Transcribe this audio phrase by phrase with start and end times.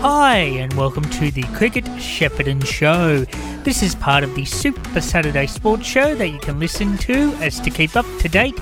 [0.00, 3.24] Hi, and welcome to the Cricket Shepparton Show.
[3.64, 7.58] This is part of the Super Saturday Sports Show that you can listen to as
[7.60, 8.54] to keep up to date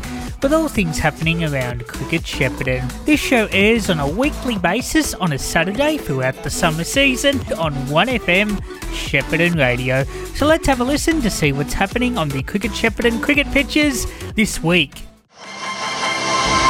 [0.42, 3.04] with all things happening around Cricket Shepparton.
[3.04, 7.74] This show airs on a weekly basis on a Saturday throughout the summer season on
[7.86, 8.50] 1FM
[8.92, 10.04] Shepparton Radio.
[10.34, 14.06] So let's have a listen to see what's happening on the Cricket Shepparton cricket pitches
[14.34, 15.02] this week.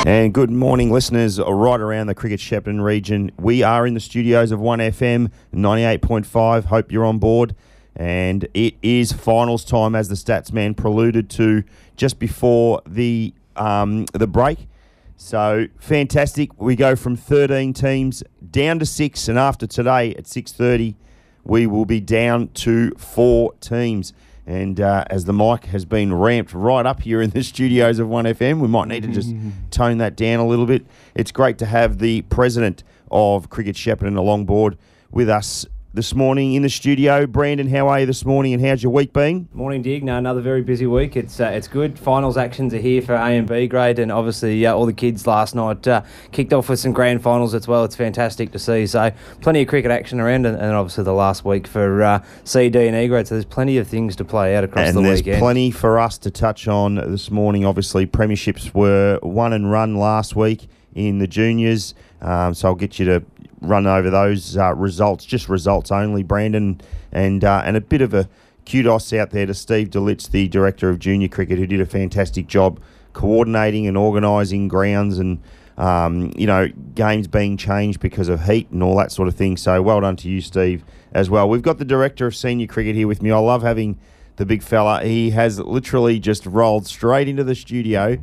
[0.06, 3.32] And good morning, listeners, right around the Cricket Shepparton region.
[3.38, 6.64] We are in the studios of 1FM 98.5.
[6.64, 7.56] Hope you're on board.
[7.96, 11.64] And it is finals time, as the stats man preluded to
[11.96, 14.68] just before the um, the break.
[15.16, 16.60] So fantastic.
[16.60, 20.96] We go from 13 teams down to six, and after today at 6:30,
[21.44, 24.12] we will be down to four teams.
[24.46, 28.08] And uh, as the mic has been ramped right up here in the studios of
[28.08, 29.34] 1FM, we might need to just
[29.70, 30.86] tone that down a little bit.
[31.14, 34.76] It's great to have the president of Cricket Shepparton along board
[35.10, 37.24] with us this morning in the studio.
[37.24, 39.48] Brandon, how are you this morning and how's your week been?
[39.52, 40.02] Morning, Dig.
[40.02, 41.16] No, another very busy week.
[41.16, 41.96] It's uh, it's good.
[41.96, 45.26] Finals actions are here for A and B grade, and obviously uh, all the kids
[45.26, 47.84] last night uh, kicked off with some grand finals as well.
[47.84, 48.86] It's fantastic to see.
[48.86, 52.68] So plenty of cricket action around, and, and obviously the last week for uh, C,
[52.68, 53.28] D, and E grade.
[53.28, 55.38] So there's plenty of things to play out across and the there's weekend.
[55.38, 57.64] plenty for us to touch on this morning.
[57.64, 62.98] Obviously, premierships were won and run last week in the juniors, um, so I'll get
[62.98, 63.24] you to
[63.64, 66.80] run over those uh, results, just results only, Brandon,
[67.12, 68.28] and uh, and a bit of a
[68.66, 72.46] kudos out there to Steve Delitz, the director of junior cricket, who did a fantastic
[72.46, 72.80] job
[73.12, 75.40] coordinating and organising grounds and.
[75.76, 79.56] Um, you know, games being changed because of heat and all that sort of thing.
[79.56, 81.48] So well done to you, Steve, as well.
[81.48, 83.32] We've got the director of senior cricket here with me.
[83.32, 83.98] I love having
[84.36, 85.02] the big fella.
[85.02, 88.18] He has literally just rolled straight into the studio,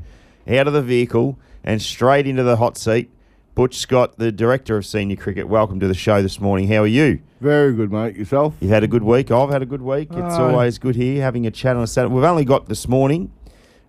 [0.47, 3.11] out of the vehicle, and straight into the hot seat.
[3.53, 6.69] Butch Scott, the director of senior cricket, welcome to the show this morning.
[6.69, 7.19] How are you?
[7.41, 8.15] Very good, mate.
[8.15, 8.55] Yourself?
[8.61, 9.29] You've had a good week.
[9.29, 10.07] I've had a good week.
[10.11, 10.41] It's Aye.
[10.41, 12.13] always good here having a chat on a Saturday.
[12.15, 13.29] We've only got this morning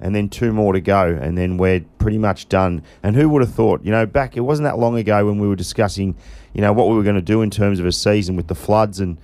[0.01, 2.83] and then two more to go, and then we're pretty much done.
[3.05, 3.85] And who would have thought?
[3.85, 6.17] You know, back it wasn't that long ago when we were discussing,
[6.55, 8.57] you know, what we were going to do in terms of a season with the
[8.57, 9.17] floods and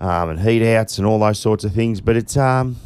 [0.00, 2.00] um, and heat outs and all those sorts of things.
[2.00, 2.76] But it's um,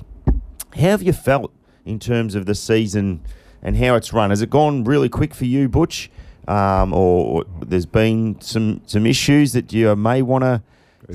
[0.74, 1.52] how have you felt
[1.84, 3.20] in terms of the season
[3.62, 4.30] and how it's run?
[4.30, 6.10] Has it gone really quick for you, Butch?
[6.50, 10.62] Um, or, or there's been some some issues that you may want to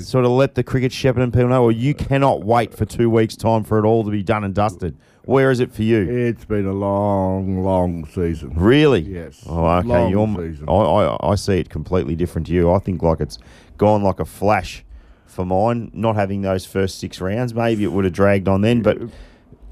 [0.00, 3.10] sort of let the cricket shepherd and people know, or you cannot wait for two
[3.10, 4.96] weeks' time for it all to be done and dusted.
[5.24, 6.08] Where is it for you?
[6.08, 8.54] It's been a long, long season.
[8.54, 9.00] Really?
[9.00, 9.44] Yes.
[9.46, 9.88] Oh, okay.
[9.88, 10.68] Long You're, season.
[10.68, 12.72] I, I, I see it completely different to you.
[12.72, 13.38] I think like it's
[13.76, 14.84] gone like a flash
[15.26, 15.90] for mine.
[15.92, 18.98] Not having those first six rounds, maybe it would have dragged on then, but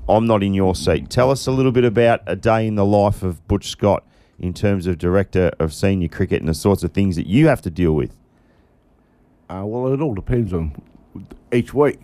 [0.09, 1.09] I'm not in your seat.
[1.09, 4.05] Tell us a little bit about a day in the life of Butch Scott
[4.39, 7.63] in terms of director of senior cricket and the sorts of things that you have
[7.63, 8.17] to deal with.
[9.49, 10.75] Uh, well, it all depends on
[11.53, 12.01] each week.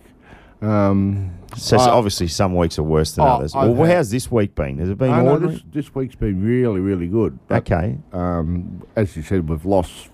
[0.61, 3.53] Um, So, so obviously, some weeks are worse than Oh, others.
[3.55, 4.77] I've Well, had- how's this week been?
[4.77, 5.55] Has it been I ordinary?
[5.55, 7.39] this, this week's been really, really good.
[7.47, 7.97] But, Okay.
[8.13, 10.09] Um, as you said, we've lost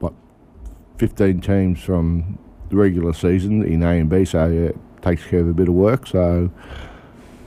[0.00, 0.12] what
[0.98, 2.38] 15 teams from
[2.68, 5.74] the regular season in A and B, so it takes care of a bit of
[5.74, 6.06] work.
[6.06, 6.50] So,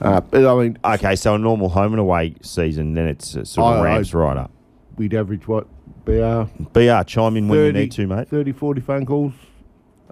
[0.00, 3.44] uh, but I mean, Okay, so a normal home and away season, then it's uh,
[3.44, 4.50] sort of I- I- ramps right up.
[4.96, 5.66] we'd average what
[6.04, 8.28] BR BR, chime in when you 30 need to, mate.
[8.28, 9.32] 30, 40 phone calls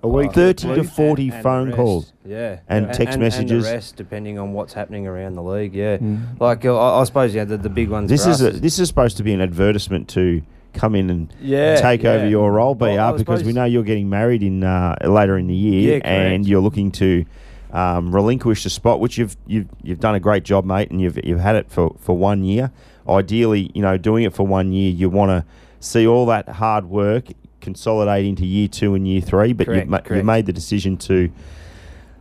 [0.03, 0.33] a week.
[0.33, 1.77] 30 to 40 and the phone rest.
[1.77, 2.13] calls.
[2.25, 3.51] Yeah, And text messages.
[3.51, 5.75] and the rest, depending on what's happening around the league.
[5.75, 6.39] Yeah, Mm.
[6.41, 8.11] like uh, I, I suppose yeah, the, the big ones.
[8.11, 10.43] This for is us a, this is supposed to be an advertisement to
[10.75, 12.31] come in and Yeah, take over yeah.
[12.31, 15.37] your role, BR, Well, I because we suppose- know you're getting married in uh, later
[15.39, 16.07] in the year, Yeah, correct.
[16.07, 17.25] and you're looking to
[17.73, 21.19] um, relinquish the spot, which you've you've you've done a great job, mate, and you've
[21.25, 22.71] you've had it for, for one year.
[23.09, 25.45] Ideally, you know, doing it for one year, you want to
[25.81, 27.25] see all that hard work
[27.61, 30.97] consolidate into year two and year three, but Correct, you've, ma- you've made the decision
[30.99, 31.31] to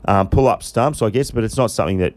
[0.05, 2.13] um, pull up stumps, I guess, but it's not something that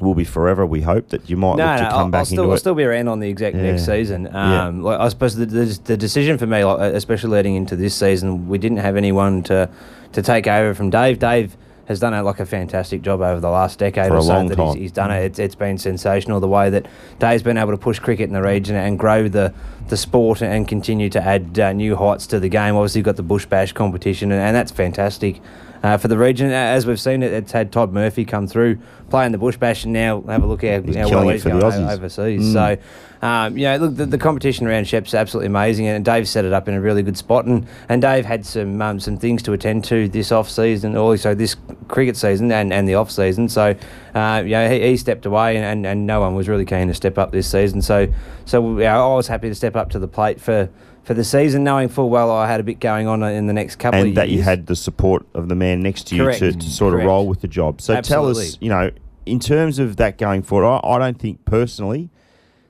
[0.00, 0.64] will be forever.
[0.66, 2.56] We hope that you might No, look to come I'll, back I'll still, into I'll
[2.56, 2.58] it.
[2.58, 3.94] still be around on the exec next Yeah.
[3.94, 4.24] season.
[4.32, 4.66] Yeah.
[4.66, 7.94] Um, like, I suppose the, the, the decision for me, like, especially leading into this
[7.94, 9.68] season, we didn't have anyone to
[10.12, 11.18] to take over from Dave.
[11.18, 11.56] Dave
[11.86, 14.28] has done a, like a fantastic job over the last decade For or a so
[14.28, 14.66] long that time.
[14.68, 15.24] he's, he's done it.
[15.24, 16.86] It's, it's been sensational the way that
[17.18, 19.52] Dave's been able to push cricket in the region and grow the,
[19.88, 22.76] the sport and continue to add uh, new heights to the game.
[22.76, 25.40] Obviously, you've got the Bush Bash competition, and, and that's fantastic.
[25.82, 28.78] Uh, for the region, as we've seen, it, it's had Todd Murphy come through
[29.10, 31.60] playing the Bush Bash, and now have a look at He's how well he's going
[31.62, 32.42] overseas.
[32.42, 32.52] Mm.
[32.52, 32.82] So,
[33.22, 36.52] um, you know, look, the, the competition around Shep's absolutely amazing, and Dave set it
[36.52, 37.44] up in a really good spot.
[37.44, 41.32] And, and Dave had some um, some things to attend to this off season, also
[41.32, 43.48] this cricket season and, and the off season.
[43.48, 43.76] So,
[44.14, 46.94] uh, you know, he, he stepped away, and, and no one was really keen to
[46.94, 47.80] step up this season.
[47.80, 48.12] So,
[48.44, 50.68] so yeah, I was happy to step up to the plate for
[51.04, 53.76] for the season, knowing full well I had a bit going on in the next
[53.76, 54.18] couple and of years.
[54.18, 56.94] And that you had the support of the man next to you to, to sort
[56.94, 57.80] of roll with the job.
[57.80, 58.90] So tell us, you know,
[59.26, 62.10] in terms of that going forward, I, I don't think personally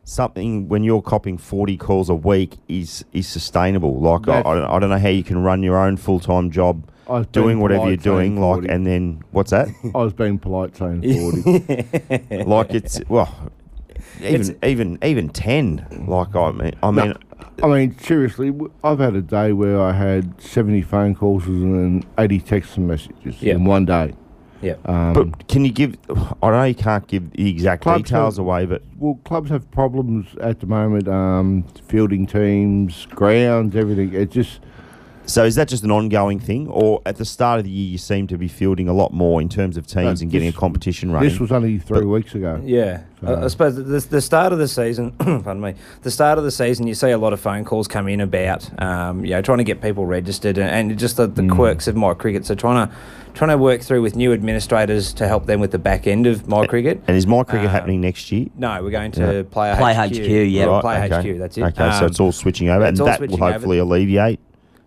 [0.05, 4.01] something when you're copping 40 calls a week is is sustainable.
[4.01, 6.51] Like I, I, don't, I don't know how you can run your own full time
[6.51, 8.69] job I was doing whatever you're doing, like, 40.
[8.69, 9.69] and then what's that?
[9.95, 11.03] I was being polite saying
[12.23, 12.45] 40.
[12.45, 13.51] like it's well,
[14.21, 16.05] even It's- even even 10.
[16.07, 17.15] Like I mean, I mean,
[17.63, 18.53] I mean, seriously,
[18.83, 23.55] i've had a day where I had 70 phone calls and 80 text messages Yeah.
[23.55, 24.15] in one day.
[24.62, 24.76] Yeah.
[24.85, 25.97] Um, but can you give?
[26.43, 29.70] I know you can't give the exact Clubs details have- away, but well, clubs have
[29.70, 34.12] problems at the moment, um, fielding teams, grounds, everything.
[34.14, 34.61] It just,
[35.25, 37.97] So is that just an ongoing thing, or at the start of the year you
[37.99, 40.53] seem to be fielding a lot more in terms of teams Uh, and getting a
[40.53, 41.29] competition running?
[41.29, 42.61] this was only three But- weeks ago.
[42.65, 45.13] Yeah, I, I suppose the, the start of the season.
[45.19, 45.75] pardon me.
[46.03, 48.69] The start of the season, you see a lot of phone calls come in about,
[48.83, 51.55] um, you know, trying to get people registered and, and just the, the Mm.
[51.55, 52.45] quirks of my cricket.
[52.45, 52.95] So trying to
[53.35, 56.47] trying to work through with new administrators to help them with the back end of
[56.49, 57.01] my cricket.
[57.09, 58.47] and is my cricket Um, happening next year?
[58.59, 59.43] No, we're going to Yeah.
[59.51, 60.17] Player Play HQ.
[60.19, 60.65] HQ, yeah.
[60.65, 61.33] Right, Play okay.
[61.33, 61.39] HQ.
[61.39, 61.63] That's it.
[61.63, 63.53] Okay, so Um, it's all switching over, and all that will switching over.
[63.53, 64.41] hopefully alleviate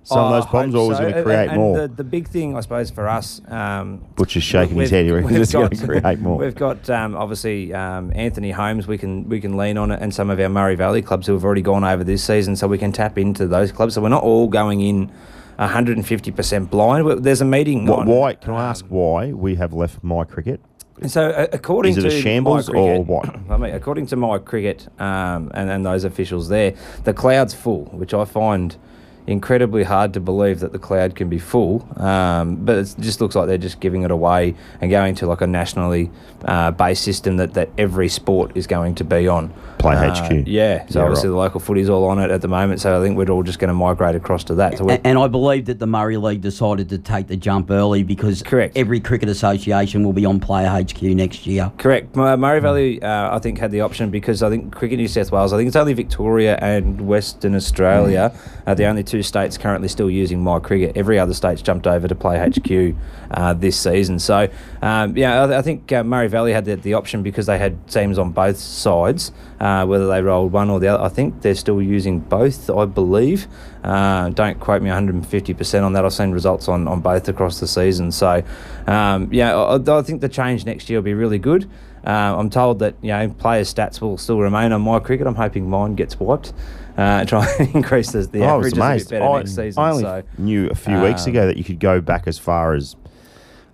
[0.06, 1.00] some of Oh, those I problems, is it so.
[1.02, 1.78] going to And- create and more?
[1.80, 3.42] The, the big thing, I suppose, for us.
[3.50, 5.06] Um, Butcher's shaking his head.
[5.06, 6.38] He reckons it's going to create more.
[6.38, 8.88] We've got um, obviously um, Anthony Holmes.
[8.88, 11.34] We can we can lean on it, and some of our Murray Valley clubs who
[11.34, 13.96] have already gone over this season, so we can tap into those clubs.
[13.96, 15.12] So we're not all going in
[15.58, 17.24] 150 percent blind.
[17.24, 17.88] There's a meeting.
[17.88, 18.34] Wh- on, why?
[18.36, 20.62] Can I ask why we have left my cricket?
[21.08, 23.36] So uh, according Is it a to shambles my cricket, or what?
[23.50, 26.74] I mean, according to my cricket um, and, and those officials there,
[27.04, 28.78] the cloud's full, which I find
[29.28, 31.88] incredibly hard to believe that the cloud can be full.
[32.02, 35.42] Um, but it just looks like they're just giving it away and going to like
[35.42, 36.12] a nationally
[36.46, 39.52] uh, based system that, that every sport is going to be on.
[39.80, 40.48] Play Uh, HQ.
[40.48, 40.86] Yeah.
[40.88, 41.34] So Yeah, obviously right.
[41.34, 42.82] the local footy's all on it at the moment.
[42.82, 44.78] So I think we're all just going to migrate across to that.
[44.78, 48.04] So we're, And I believe that the Murray League decided to take the jump early
[48.04, 48.78] because Correct.
[48.78, 51.72] every cricket association will be on Player HQ next year.
[51.78, 52.16] Correct.
[52.18, 55.32] M- Murray Valley, uh, I think, had the option because I think Cricket New South
[55.32, 58.34] Wales, I think it's only Victoria and Western Australia
[58.66, 60.96] are the only two states currently still using My Cricket.
[60.96, 62.96] Every other state's jumped over to play HQ
[63.32, 64.20] uh, this season.
[64.20, 64.50] So,
[64.82, 67.88] um, yeah, I, I think uh, Murray Valley had the, the option because they had
[67.88, 71.04] teams on both sides, uh, whether they rolled one or the other.
[71.04, 73.48] I think they're still using both, I believe.
[73.84, 76.06] Uh, don't quote me 150% on that.
[76.06, 78.12] I've seen results on, on both across the season.
[78.12, 78.44] So,
[78.88, 81.70] um, yeah, I, I think the change next year will be really good.
[82.06, 85.26] Uh, I'm told that you know players' stats will still remain on my cricket.
[85.26, 86.54] I'm hoping mine gets wiped.
[86.98, 89.84] Uh, try and increase the, the I was averages a bit better I, next season.
[89.84, 92.40] I only so knew a few weeks um, ago that you could go back as
[92.40, 92.96] far as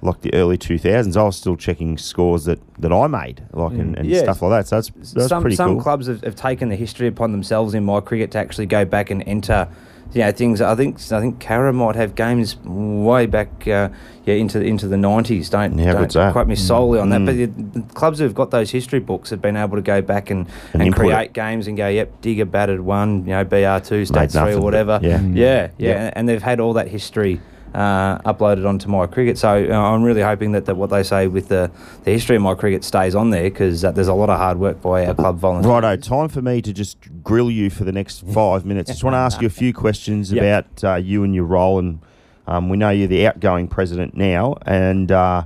[0.01, 1.15] like the early 2000s.
[1.15, 4.23] I was still checking scores that, that I made, like and, and Yeah.
[4.23, 4.67] stuff like that.
[4.67, 5.81] So that's that's some pretty some cool.
[5.83, 9.11] clubs have, have taken the history upon themselves in my cricket to actually go back
[9.11, 9.67] and enter.
[10.13, 10.61] You know, things.
[10.61, 13.89] I think I think Cara might have games way back, uh,
[14.25, 15.49] yeah, into into the nineties.
[15.49, 16.33] Don't, Yeah, don't good's that?
[16.33, 17.21] quote me solely on that.
[17.21, 17.25] Mm.
[17.73, 20.47] But the, clubs who've got those history books have been able to go back and,
[20.73, 24.31] And and, create games and go, yep, Digger batted one, you know, BR two, stats
[24.33, 24.99] three, or but- whatever.
[25.01, 25.21] yeah.
[25.21, 25.97] yeah, yeah, Yep.
[25.97, 27.39] and, and they've had all that history.
[27.73, 31.27] Uh, uploaded onto my cricket, so uh, I'm really hoping that, that what they say
[31.27, 31.71] with the,
[32.03, 34.59] the history of my cricket stays on there because uh, there's a lot of hard
[34.59, 35.71] work by our club volunteers.
[35.71, 38.89] Righto, time for me to just grill you for the next five minutes.
[38.91, 40.43] Just want to ask you a few questions Yep.
[40.43, 41.99] about uh, you and your role, and
[42.45, 45.45] um, we know you're the outgoing president now, and uh,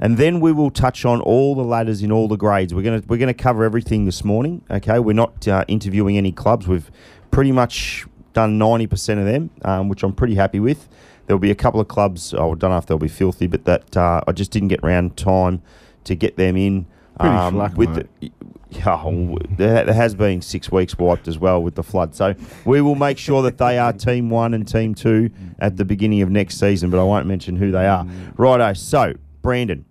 [0.00, 2.74] and then we will touch on all the ladders in all the grades.
[2.74, 4.64] We're gonna we're gonna cover everything this morning.
[4.68, 6.66] Okay, we're not uh, interviewing any clubs.
[6.66, 6.90] We've
[7.30, 10.88] pretty much done ninety percent of them, um, which I'm pretty happy with.
[11.26, 12.34] There'll be a couple of clubs.
[12.34, 15.16] I don't know if they'll be filthy, but that uh, I just didn't get round
[15.16, 15.62] time
[16.04, 16.86] to get them in.
[17.18, 18.06] Pretty slack, with mate.
[18.20, 18.30] the,
[18.70, 22.14] yeah, oh, there, there has been six weeks wiped as well with the flood.
[22.14, 25.84] So we will make sure that they are Team One and Team Two at the
[25.84, 28.06] beginning of next season, but I won't mention who they are.
[28.36, 28.72] Righto.
[28.72, 29.84] So, Brandon,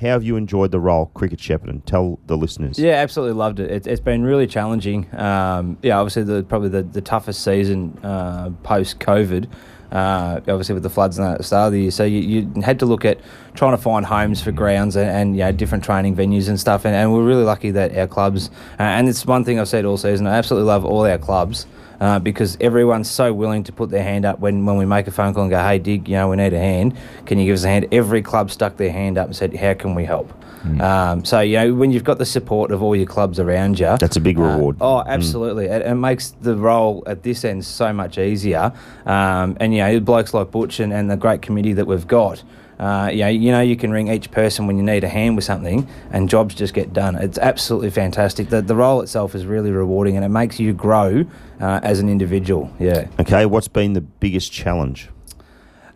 [0.00, 1.84] how have you enjoyed the role, Cricket Shepparton?
[1.84, 2.78] Tell the listeners.
[2.78, 3.70] Yeah, absolutely loved it.
[3.70, 5.08] it it's been really challenging.
[5.16, 9.48] Um, yeah, obviously the probably the, the toughest season uh, post COVID.
[9.94, 12.18] Uh, obviously with the floods and that at the start of the year, so you,
[12.18, 13.18] you had to look at
[13.54, 16.84] trying to find homes for grounds and, and you know different training venues and stuff.
[16.84, 19.84] And, and we're really lucky that our clubs, uh, and it's one thing I've said
[19.84, 20.26] all season.
[20.26, 21.66] I absolutely love all our clubs.
[22.00, 25.10] uh, because everyone's so willing to put their hand up when, when we make a
[25.10, 26.96] phone call and go, hey, Dig, you know, we need a hand.
[27.26, 27.86] Can you give us a hand?
[27.92, 30.32] Every club stuck their hand up and said, how can we help?
[30.80, 33.96] Um, so, you know, when you've got the support of all your clubs around you,
[33.98, 34.76] That's a big uh, reward.
[34.80, 35.66] oh, absolutely.
[35.66, 38.72] It, it makes the role at this end so much easier.
[39.06, 42.42] Um, and, you know, blokes like Butch and, and the great committee that we've got,
[42.78, 45.36] uh, you, know, you know, you can ring each person when you need a hand
[45.36, 47.14] with something and jobs just get done.
[47.16, 48.48] It's absolutely fantastic.
[48.48, 51.24] The, the role itself is really rewarding and it makes you grow
[51.60, 52.74] uh, as an individual.
[52.80, 53.06] Yeah.
[53.20, 55.08] Okay, what's been the biggest challenge?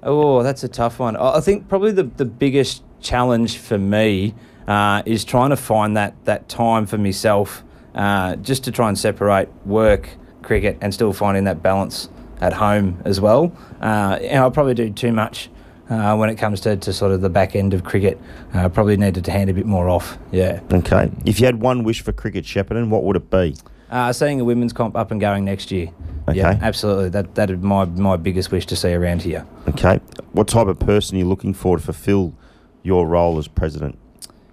[0.02, 1.16] Oh, that's a tough one.
[1.16, 4.34] I I think probably the, the biggest challenge for me
[4.68, 8.98] uh, is trying to find that, that time for myself uh, just to try and
[8.98, 10.10] separate work,
[10.42, 12.08] cricket, and still finding that balance
[12.40, 13.50] at home as well.
[13.80, 15.48] Uh, and I probably do too much
[15.88, 18.20] uh, when it comes to, to sort of the back end of cricket.
[18.52, 20.18] Uh, probably needed to hand a bit more off.
[20.30, 20.60] Yeah.
[20.70, 23.56] Okay, if you had one wish for cricket Shepparton, what would it be?
[23.90, 25.88] Uh, seeing a women's comp up and going next year.
[26.28, 26.38] Okay.
[26.38, 27.08] Yeah, absolutely.
[27.08, 29.46] That that is my my biggest wish to see around here.
[29.66, 29.98] Okay,
[30.32, 32.34] what type of person are you looking for to fulfil
[32.82, 33.98] your role as president?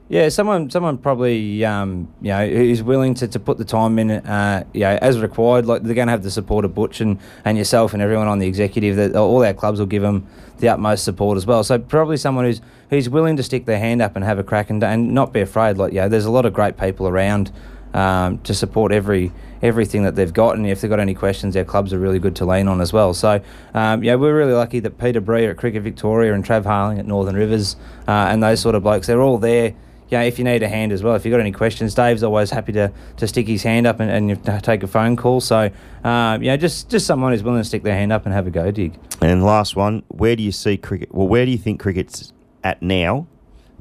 [0.08, 4.12] Yeah, someone, someone probably, um, you know, who's willing to, to put the time in,
[4.12, 5.66] uh, you know, as required.
[5.66, 8.38] Like they're going to have the support of Butch and, and yourself and everyone on
[8.38, 8.98] the executive.
[8.98, 10.28] That all our clubs will give them
[10.60, 11.64] the utmost support as well.
[11.64, 14.70] So probably someone who's who's willing to stick their hand up and have a crack
[14.70, 15.78] and, and not be afraid.
[15.78, 17.52] Like, you know, there's a lot of great people around
[17.96, 19.32] um, to support every
[19.64, 20.56] everything that they've got.
[20.56, 22.94] And if they've got any questions, our clubs are really good to lean on as
[22.94, 23.16] well.
[23.16, 23.42] So,
[23.74, 27.08] um, yeah, we're really lucky that Peter Breer at Cricket Victoria and Trav Harling at
[27.08, 27.76] Northern Rivers
[28.08, 29.74] uh, and those sort of blokes, they're all there.
[30.10, 32.52] Yeah, if you need a hand as well, if you've got any questions, Dave's always
[32.52, 35.42] happy to, to stick his hand up and, and take a phone call.
[35.42, 35.72] So,
[36.04, 38.52] um, yeah, just just someone who's willing to stick their hand up and have a
[38.52, 39.00] go, dig.
[39.22, 41.14] And last one, where do you see cricket?
[41.14, 42.34] Well, where do you think cricket's
[42.64, 43.26] at now,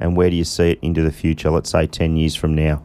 [0.01, 1.51] and where do you see it into the future?
[1.51, 2.83] Let's say ten years from now.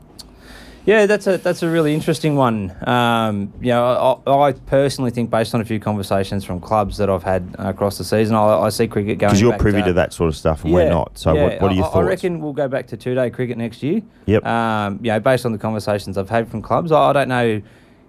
[0.89, 2.75] Yeah, that's a that's a really interesting one.
[2.87, 7.11] Um, you know, I, I personally think, based on a few conversations from clubs that
[7.11, 9.29] I've had across the season, I, I see cricket going.
[9.29, 11.15] Because you're privy to that sort of stuff, and we're not.
[11.15, 11.97] So, yeah, what, what are your I, thoughts?
[11.97, 14.01] I reckon we'll go back to two day cricket next year.
[14.25, 14.43] Yep.
[14.43, 17.61] Um, you know, based on the conversations I've had from clubs, I, I don't know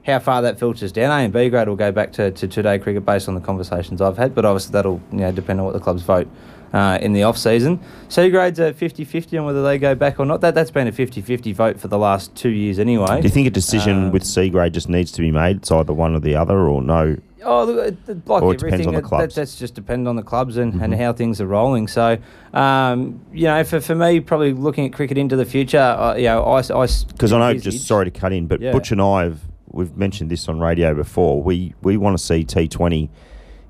[0.06, 1.10] how far that filters down.
[1.10, 3.42] A and B grade will go back to, to two day cricket based on the
[3.42, 6.28] conversations I've had, but obviously that'll you know depend on what the clubs vote.
[6.72, 10.24] Uh, in the off season, C grades are 50-50 on whether they go back or
[10.24, 10.40] not.
[10.40, 13.16] That that's been a 50-50 vote for the last two years anyway.
[13.20, 15.56] do you think a decision Um, with C grade just needs to be made?
[15.56, 17.16] It's either one or the other, or no?
[17.42, 17.96] Oh, look,
[18.26, 19.22] like Or it depends on the clubs.
[19.22, 19.28] Mm-hmm.
[19.30, 21.88] That, that's just depend on the clubs and, and how things are rolling.
[21.88, 22.18] So,
[22.52, 26.24] um, you know, for, for me, probably looking at cricket into the future, uh, you
[26.24, 28.72] know, I, I Because I know, just sorry to cut in, but Yeah.
[28.72, 29.40] Butch and I have
[29.72, 31.42] we've mentioned this on radio before.
[31.42, 33.10] We we want to see T Twenty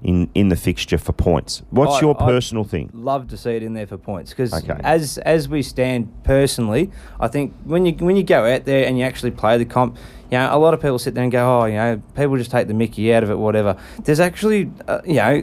[0.03, 1.63] in in the fixture for points.
[1.71, 2.91] What's I- your personal thing?
[2.95, 4.81] love to see it in there for points because Okay.
[4.83, 6.91] as as we stand personally,
[7.21, 9.97] I think when you when you go out there and you actually play the comp,
[10.31, 12.51] you know, a lot of people sit there and go, oh, you know, people just
[12.51, 13.77] take the Mickey out of it, whatever.
[14.05, 15.43] There's actually, uh, you know,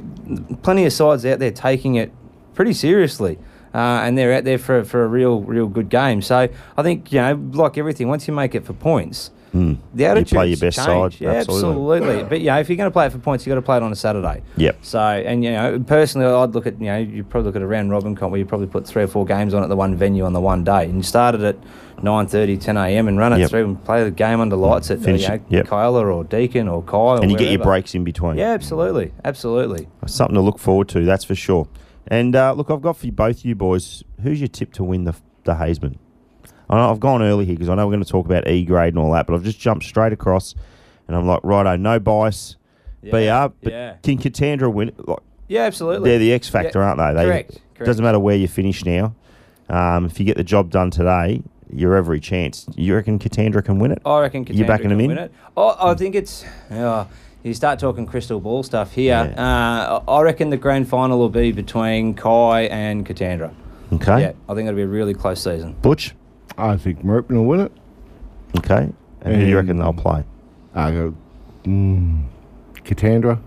[0.63, 2.11] plenty of sides out there taking it
[2.55, 3.37] pretty seriously.
[3.75, 6.19] Uh, and they're out there for, for a real, real good game.
[6.21, 6.47] So
[6.77, 9.77] I think, you know, like everything, once you make it for points, Mm.
[9.93, 11.97] the You attitude play your best side, Yeah, absolutely.
[11.97, 12.23] absolutely.
[12.25, 13.83] But yeah, if you're going to play it for points, you've got to play it
[13.83, 14.41] on a Saturday.
[14.57, 14.77] Yep.
[14.81, 17.67] So, and you know, personally, I'd look at you know, you probably look at a
[17.67, 19.95] round robin comp where you probably put three or four games on at the one
[19.95, 21.55] venue on the one day, and you started at
[22.01, 23.07] 9:30, 10 a.m.
[23.07, 23.49] and run it Yep.
[23.49, 25.67] through and play the game under lights at Finish you know, yep.
[25.67, 26.83] Kyla or Deacon or.
[26.91, 28.37] Or And you get your breaks in between.
[28.37, 29.87] Yeah, absolutely, absolutely.
[30.05, 31.67] Something to look forward to, that's for sure.
[32.05, 35.05] And uh, look, I've got for you, both you boys, who's your tip to win
[35.05, 35.95] the, the Hazeman?
[36.69, 38.63] I know I've gone early here because I know we're going to talk about E
[38.65, 40.53] grade and all that, but I've just jumped straight across
[41.07, 42.57] and I'm like, righto, no bias,
[43.01, 43.95] Yeah, BR, but yeah.
[44.03, 44.89] can Katandra win?
[44.89, 45.07] it?
[45.07, 46.09] Like, Yeah, absolutely.
[46.09, 47.13] they're the X factor, Yeah, aren't they?
[47.13, 47.85] they correct, correct.
[47.85, 49.15] Doesn't matter where you finish now.
[49.69, 52.65] Um, if you get the job done today, you're every chance.
[52.75, 54.01] You reckon Katandra can win it?
[54.05, 55.07] I reckon You're backing can them in?
[55.09, 55.31] win it.
[55.55, 56.45] Oh, I think it's.
[56.71, 57.07] Oh,
[57.43, 59.33] you start talking crystal ball stuff here.
[59.37, 63.53] Uh, I reckon the grand final will be between Kai and Katandra.
[63.93, 64.21] Okay.
[64.21, 65.73] Yeah, I think it'll be a really close season.
[65.81, 66.13] Butch?
[66.57, 67.71] I think Merton will win it.
[68.57, 68.89] Okay.
[69.21, 70.23] And who do you reckon they'll play?
[70.73, 71.13] I go,
[71.63, 72.23] mm,
[72.77, 73.39] Katandra.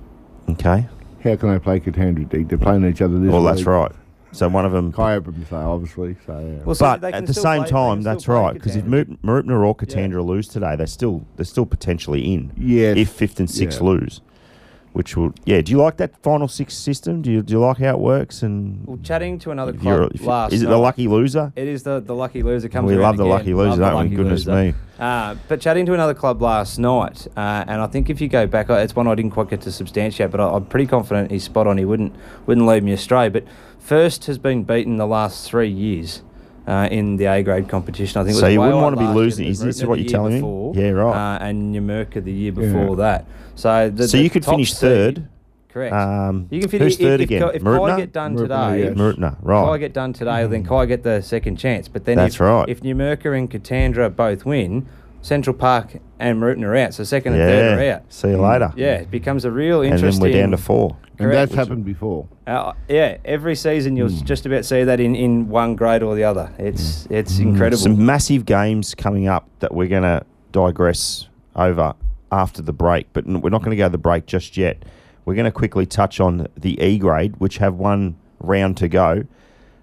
[0.51, 0.87] Okay.
[1.25, 2.29] How can they play Katandra?
[2.29, 2.49] Dig?
[2.49, 3.67] They're playing each other this Well, that's week.
[3.69, 3.93] right.
[4.33, 4.93] So one of them.
[4.93, 6.17] Kai Abrams, though, obviously.
[6.25, 6.65] So yeah.
[6.65, 8.35] Well, so But they can at the still same play- they time, can that's play
[8.37, 8.55] right.
[8.55, 9.19] Because if Katandra.
[9.25, 12.53] Mooroopna or Katandra lose today, they're still they're still potentially in.
[12.57, 12.95] Yeah.
[12.95, 13.89] If fifth and sixth Yeah.
[13.89, 14.21] lose,
[14.93, 15.61] which will yeah.
[15.61, 17.23] Do you like that final six system?
[17.23, 18.43] Do you do you like how it works?
[18.43, 21.53] And Well, chatting to another if club if last is it the lucky loser?
[21.57, 23.31] It is the, the lucky loser comes We love the again.
[23.31, 24.17] lucky loser, Love the don't we?
[24.17, 24.73] Goodness loser.
[24.73, 24.75] me.
[24.99, 28.47] Uh, but chatting to another club last night, uh, and I think if you go
[28.47, 31.45] back, it's one I didn't quite get to substantiate, but I, I'm pretty confident he's
[31.45, 31.79] spot on.
[31.79, 32.15] He wouldn't
[32.47, 33.29] wouldn't lead me astray.
[33.29, 33.45] But
[33.79, 36.23] first has been beaten the last three years
[36.67, 38.37] Uh, in the A grade competition, I think.
[38.37, 40.81] it So you wouldn't wanna be losing- Is this what you're year telling me?
[40.81, 41.37] Yeah, right.
[41.37, 42.61] Uh, and Numurkah the year Yeah.
[42.73, 43.25] before that.
[43.57, 45.23] So the, so the you could top finish seed- third.
[45.73, 45.95] Correct.
[45.95, 47.43] Um, you can who's finish third if, again?
[47.45, 48.41] If, if Kai get done Mooroopna,
[48.73, 48.95] today, yes.
[48.95, 49.79] Mooroopna, Kai right.
[49.79, 51.87] get done today, then Kai get the second chance.
[51.89, 52.69] But then That's if, right.
[52.69, 54.87] if Numurkah and Katandra both win,
[55.23, 56.95] Central Park and Mooroopna are out.
[56.95, 58.03] So second and third are out.
[58.13, 58.73] See you later.
[58.77, 60.23] Yeah, it becomes a real And interesting.
[60.23, 60.97] then we're down to four.
[61.19, 61.53] And Correct.
[61.53, 62.27] that's happened before.
[62.47, 64.25] Uh, yeah, every season you'll Hmm.
[64.25, 66.51] just about see that in, in one grade or the other.
[66.59, 67.77] It's it's incredible.
[67.83, 71.93] Some massive games coming up that we're going to digress over
[72.33, 74.83] after the break, but n- we're not going to go to the break just yet.
[75.27, 79.25] We're going to quickly touch on the E grade, which have one round to go.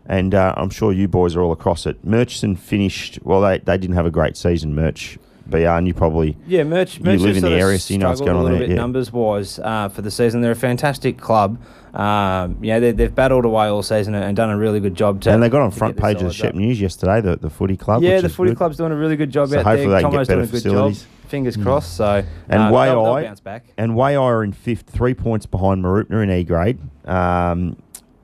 [0.08, 2.04] And uh, I'm sure you boys are all across it.
[2.04, 5.18] Murchison finished, well, they, they didn't have a great season, Merch.
[5.50, 6.98] BR, and you probably Yeah, Merch.
[6.98, 8.68] You Merch live in the area, so you know what's going on a little there,
[8.68, 8.82] bit yeah.
[8.82, 10.42] numbers wise uh, for the season.
[10.42, 11.58] They're a fantastic club.
[11.94, 15.22] Um, yeah, they, they've battled away all season and, done a really good job.
[15.22, 16.56] To, and they got on front page of the Shep up.
[16.56, 18.04] News yesterday, the, the footy club.
[18.04, 18.58] Yeah, the footy good.
[18.58, 20.02] club's doing a really good job So out hopefully there.
[20.02, 21.02] they Tomo's doing a better good facilities.
[21.04, 21.12] job.
[21.30, 21.98] Fingers crossed.
[21.98, 23.66] So And uh, they'll, they'll back.
[23.78, 26.80] And are in fifth, three points behind Mooroopna in E grade.
[27.06, 27.78] Um,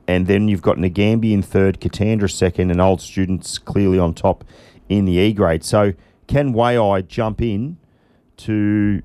[0.07, 4.43] and then you've got Nagambie in third, Katandra second, and Old Students clearly on top
[4.89, 5.63] in the E grade.
[5.63, 5.93] So
[6.27, 7.77] can Waaia jump in
[8.37, 9.01] to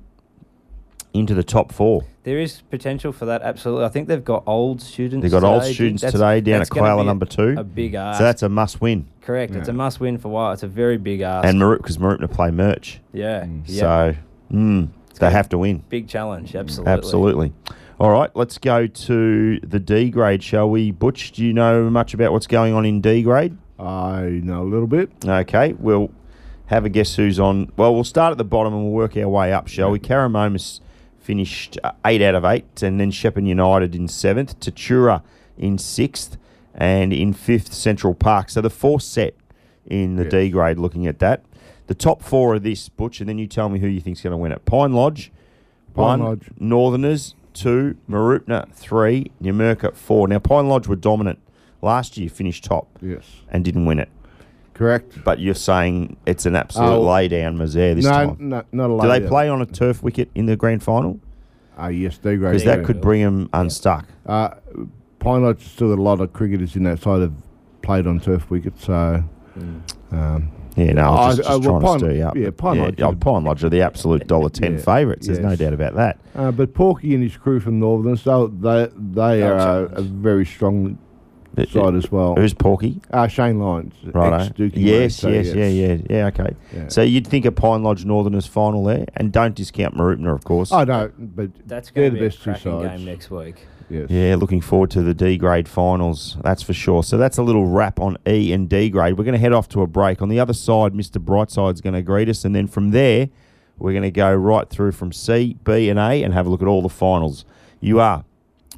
[1.13, 2.03] into the top four?
[2.23, 3.41] There is potential for that.
[3.41, 3.85] Absolutely.
[3.85, 5.23] I think they've got old students.
[5.23, 7.55] They've got old students That's- today down at gonna Koala be number two.
[7.57, 8.19] A big ask.
[8.19, 9.07] So that's a must win.
[9.21, 9.55] correct.
[9.55, 10.53] It's a must win for Waaia.
[10.53, 11.47] It's a very big ask.
[11.47, 12.99] And Marup because Mooroopna play merch.
[13.13, 13.47] yeah.
[13.65, 13.79] yeah.
[13.79, 14.15] So
[14.51, 14.89] mm,
[15.19, 15.83] they have to win.
[15.89, 16.55] big challenge.
[16.55, 16.93] Absolutely.
[16.93, 17.53] Absolutely.
[17.99, 20.89] All right, let's go to the D grade, shall we?
[20.91, 23.57] Butch, do you know much about what's going on in D grade?
[23.77, 25.11] I know a little bit.
[25.25, 26.09] Okay, we'll
[26.67, 27.73] have a guess who's on.
[27.75, 29.99] Well, we'll start at the bottom and we'll work our way up, shall we?
[29.99, 30.79] Karramomus
[31.19, 35.21] finished uh, eight out of eight, and then Shepparton United in seventh, Tatura
[35.57, 36.37] in sixth,
[36.73, 38.49] and in fifth, Central Park.
[38.49, 39.35] So the fourth set
[39.85, 40.31] in the Yes.
[40.31, 41.43] D grade, looking at that.
[41.87, 44.31] The top four of this, Butch, and then you tell me who you think's going
[44.31, 44.63] to win it.
[44.63, 45.33] Pine Lodge,
[45.93, 46.21] Pine one.
[46.21, 46.49] Lodge.
[46.57, 47.95] Northerners, two.
[48.09, 49.31] Mooroopna, three.
[49.41, 50.27] Numurkah, four.
[50.27, 51.39] Now, Pine Lodge were dominant
[51.81, 53.23] last year, finished top Yes.
[53.49, 54.09] and didn't win it.
[54.73, 55.23] Correct.
[55.25, 57.01] But you're saying it's an absolute Oh.
[57.05, 58.35] laydown misère this no, time.
[58.39, 59.03] no, not a lot.
[59.03, 61.19] Do they play on a turf wicket in the grand final?
[61.77, 62.51] Ah, yes, D grade.
[62.51, 64.05] Because that could bring them unstuck.
[64.25, 64.49] Uh,
[65.19, 67.33] Pine Lodge still got a lot of cricketers in that side have
[67.81, 69.23] played on turf wickets, so.
[70.11, 72.35] Um, Yeah, no, I was just, Oh, just well, trying Pine- to stir you up.
[72.37, 74.79] yeah, but Pine Lodge oh, is a- Pine Lodge are the absolute dollar ten Yeah,
[74.79, 75.27] favourites.
[75.27, 76.19] There's no doubt about that.
[76.35, 80.01] uh, but Porky and his crew from Northern, so they they They'll are a, a
[80.01, 80.97] very strong
[81.57, 82.35] It- side as well.
[82.35, 83.01] Who's Porky?
[83.11, 84.41] Uh, Shane Lyons, Right.
[84.43, 86.25] ex-Dookie mate, Yes, so yes, yeah, yeah, yeah.
[86.27, 86.55] Okay.
[86.73, 86.87] Yeah.
[86.87, 90.43] So you'd think a Pine Lodge Northern Northerners final there, and don't discount Mooroopna, of
[90.45, 90.71] course.
[90.71, 92.97] I oh no, but That's they're going to the be a best two cracking sides.
[92.97, 93.67] game next week.
[93.89, 94.09] Yes.
[94.09, 97.03] Yeah, looking forward to the D grade finals, that's for sure.
[97.03, 99.17] So that's a little wrap on E and D grade.
[99.17, 100.21] We're going to head off to a break.
[100.21, 101.17] On the other side, Mr.
[101.17, 103.29] Brightside's going to greet us, and then from there,
[103.77, 106.61] we're going to go right through from C, B, and A and have a look
[106.61, 107.45] at all the finals.
[107.79, 108.25] You are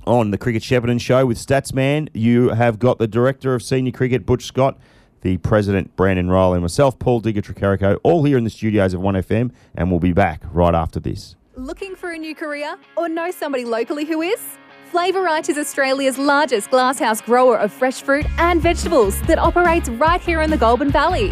[0.06, 2.10] on the Cricket Shepparton Show with Statsman.
[2.14, 4.78] You have got the Director of Senior Cricket, Butch Scott,
[5.22, 9.02] the President, Brandon Riley, and myself, Paul Digger Tricarico, all here in the studios of
[9.02, 11.36] 1FM, and we'll be back right after this.
[11.56, 14.40] Looking for a new career or know somebody locally who is?
[14.92, 20.42] Flavorite is Australia's largest glasshouse grower of fresh fruit and vegetables that operates right here
[20.42, 21.32] in the Goulburn Valley.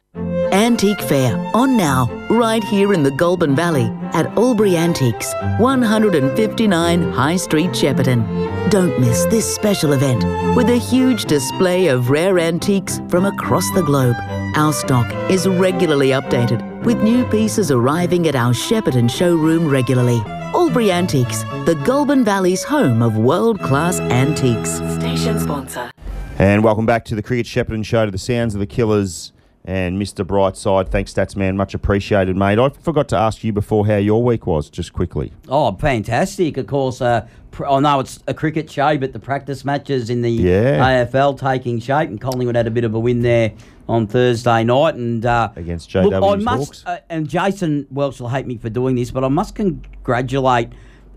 [0.51, 7.35] Antique Fair on now, right here in the Goulburn Valley at Albury Antiques, 159 High
[7.35, 8.69] Street, Shepparton.
[8.71, 10.23] Don't miss this special event
[10.55, 14.15] with a huge display of rare antiques from across the globe.
[14.55, 20.19] Our stock is regularly updated with new pieces arriving at our Shepparton showroom regularly.
[20.55, 24.77] Albury Antiques, the Goulburn Valley's home of world class antiques.
[24.95, 25.91] Station sponsor.
[26.39, 29.31] And welcome back to the Cricket Shepparton Show to the sounds of the Killers
[29.69, 30.25] and Mr.
[30.25, 30.89] Brightside.
[30.89, 31.55] Thanks, Stats Man.
[31.55, 32.57] Much appreciated, mate.
[32.57, 35.31] I forgot to ask you before how your week was, just quickly.
[35.47, 36.57] Oh, fantastic!
[36.57, 40.23] Of course, uh, pr- I know it's a cricket show, but the practice matches in
[40.23, 41.05] the Yeah.
[41.05, 43.51] AFL taking shape, and Collingwood had a bit of a win there
[43.87, 46.83] on Thursday night, and uh, Against look, I must, Hawks.
[46.87, 50.69] uh, and Jason Welch will hate me for doing this, but I must congratulate.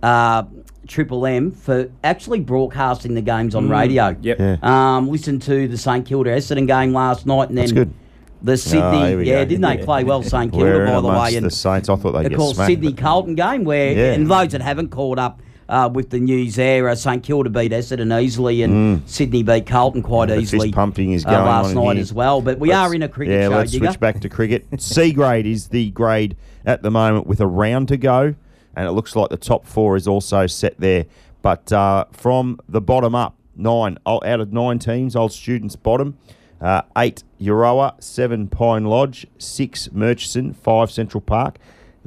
[0.02, 0.42] Uh,
[0.88, 4.16] Triple M for actually broadcasting the games on radio.
[4.20, 4.38] Yep.
[4.40, 4.56] Yeah.
[4.62, 7.94] Um, listened to the St Kilda Essendon game last night, and then That's good.
[8.42, 8.80] The Sydney.
[8.82, 9.44] Oh, yeah, go.
[9.44, 11.36] didn't they play well, St Kilda, by the way?
[11.36, 11.88] And the Saints.
[11.88, 12.56] I thought they'd of course.
[12.56, 14.12] Sydney Carlton game where, Yeah.
[14.14, 17.72] and those that haven't caught up uh, with the news there, uh, St Kilda beat
[17.72, 20.40] Essendon easily, and Sydney beat Carlton quite Mm.
[20.42, 20.72] Easily.
[20.72, 22.42] pumping is uh, going last on night as well.
[22.42, 23.56] But we Let's- are in a cricket yeah, show.
[23.56, 23.86] let's Digger.
[23.86, 24.66] switch back to cricket.
[24.78, 28.34] C grade is the grade at the moment with a round to go,
[28.76, 31.06] and it looks like the top four is also set there.
[31.42, 36.16] But uh, from the bottom up, nine out of nine teams, old students bottom.
[36.62, 41.58] Uh, eight Euroa, seven Pine Lodge, six Murchison, five Central Park.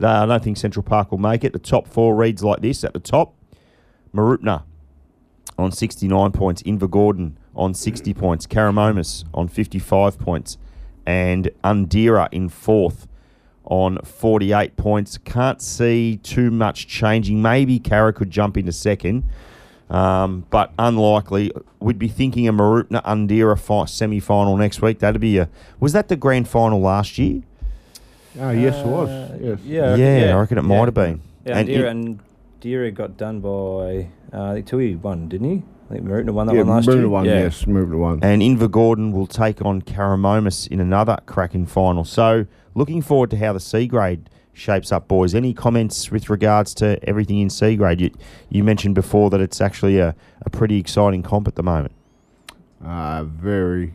[0.02, 1.52] Uh, I don't think Central Park will make it.
[1.52, 3.36] The top four reads like this at the top.
[4.14, 4.64] Mooroopna
[5.58, 6.64] on 69 points.
[6.64, 8.48] Invergordon on 60 points.
[8.48, 10.58] Karramomus on 55 points.
[11.06, 13.08] And Undera in fourth
[13.66, 15.18] on 48 points.
[15.18, 17.42] Can't see too much changing.
[17.42, 19.24] Maybe Kara could jump into second,
[19.90, 21.52] um, but unlikely.
[21.80, 25.00] We'd be thinking a Mooroopna Undera fi- semi final next week.
[25.00, 25.50] That'd be a.
[25.80, 27.42] Was that the grand final last year?
[28.40, 29.32] Oh, yes, it was.
[29.42, 29.60] Yes.
[29.64, 31.22] Yeah, Yeah, I reckon it might have been.
[31.46, 32.20] Yeah, And and, Dira, it- and
[32.60, 35.64] Dira got done by uh, I think Tui won, didn't he?
[35.90, 37.04] I think Mooroopna won that Yeah, one last moved year.
[37.04, 37.40] to one, yeah.
[37.44, 38.20] yes, moved to one.
[38.24, 42.04] And Invergordon will take on Karramomus in another cracking final.
[42.04, 45.36] So, looking forward to how the C grade shapes up, boys.
[45.36, 48.02] Any comments with regards to everything in C grade?
[48.02, 48.12] You,
[48.50, 50.16] you mentioned before that it's actually a,
[50.46, 51.94] a pretty exciting comp at the moment.
[52.84, 53.94] Uh, very.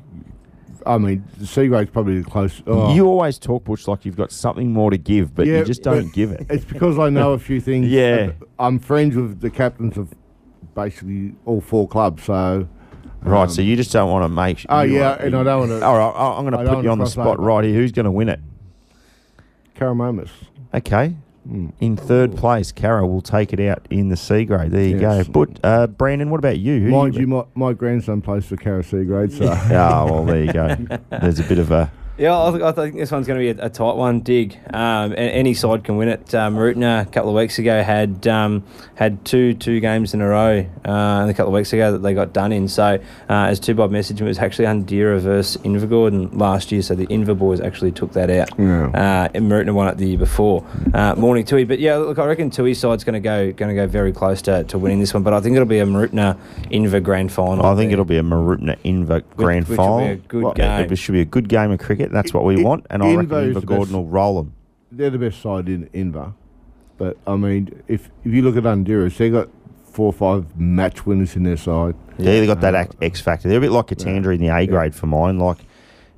[0.87, 2.63] I mean, C grade's probably the closest.
[2.67, 2.95] Oh.
[2.95, 5.83] You always talk, Butch, like you've got something more to give, but Yeah, you just
[5.83, 6.47] don't give it.
[6.49, 7.89] It's because I know a few things.
[7.89, 8.33] Yeah.
[8.59, 10.15] I'm friends with the captains of
[10.75, 12.69] basically all four clubs, so.
[13.23, 14.65] Right, um, so you just don't want to make.
[14.71, 15.85] Oh, yeah, want- and I don't want to.
[15.85, 17.43] All right, I'm going to put you on the spot over.
[17.43, 17.75] right here.
[17.75, 18.41] Who's going to win it?
[19.77, 20.31] Karramomus.
[20.75, 21.17] Okay.
[21.81, 24.71] In third place, Cara will take it out in the C grade.
[24.71, 25.27] There you Yes.
[25.27, 25.33] go.
[25.33, 26.81] But uh, Brandon, what about you?
[26.81, 29.47] Who Mind you, my, my grandson plays for Cara C grade, so.
[29.49, 30.77] Ah, well, there you go.
[31.11, 31.91] There's a bit of a.
[32.21, 34.21] Yeah, I, th- I think this one's going to be a, a tight one.
[34.21, 34.59] Dig.
[34.75, 36.27] Um, any side can win it.
[36.27, 38.63] Mooroopna a couple of weeks ago had um,
[38.95, 40.67] had two two games in a row.
[40.85, 42.69] Uh, a couple of weeks ago that they got done in.
[42.69, 42.85] So
[43.31, 46.83] uh, as two Bob messaged, it was actually Undera versus Invergordon last year.
[46.83, 48.51] So the Inver boys actually took that out.
[48.59, 48.89] Yeah.
[48.89, 50.63] Uh, and Mooroopna won it the year before.
[50.93, 53.75] Uh, morning Tui, but yeah, look, I reckon Tui's side's going to go going to
[53.75, 55.23] go very close to, to winning this one.
[55.23, 56.37] But I think it'll be a Mooroopna
[56.71, 57.65] Inver grand final.
[57.65, 57.93] I think there.
[57.95, 59.99] it'll be a Mooroopna Inver grand which will final.
[60.01, 60.93] be a good Well, game.
[60.93, 62.10] It should be a good game of cricket.
[62.11, 62.87] That's what we I- want.
[62.91, 63.93] And I reckon Invergordon best.
[63.93, 64.53] will roll them.
[64.93, 66.35] They're the best side in Inver.
[66.99, 69.49] But, I mean, if if you look at Honduras, they got
[69.85, 71.95] four or five match winners in their side.
[72.19, 73.49] Yeah, they got that X factor.
[73.49, 75.39] They're a bit like Katandra in the A grade for mine.
[75.39, 75.59] Like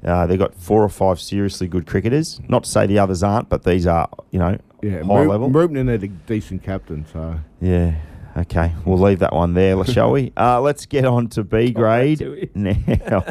[0.04, 2.40] uh, they got four or five seriously good cricketers.
[2.48, 5.50] Not to say the others aren't, but these are you know Yeah, high level.
[5.50, 7.38] Rupner had a decent captain, so.
[7.60, 7.94] Yeah.
[8.36, 10.32] Okay, we'll leave that one there, shall we?
[10.36, 13.24] Uh, let's get on to B grade now.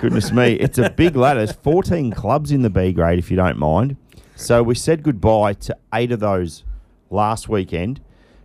[0.00, 1.44] Goodness me, it's a big ladder.
[1.44, 3.96] There's 14 clubs in the B grade, if you don't mind.
[4.34, 6.64] So we said goodbye to eight of those
[7.10, 8.00] last weekend,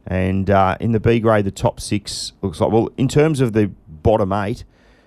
[0.06, 3.54] and uh, in the B grade, the top six looks like well, in terms of
[3.54, 4.63] the bottom eight,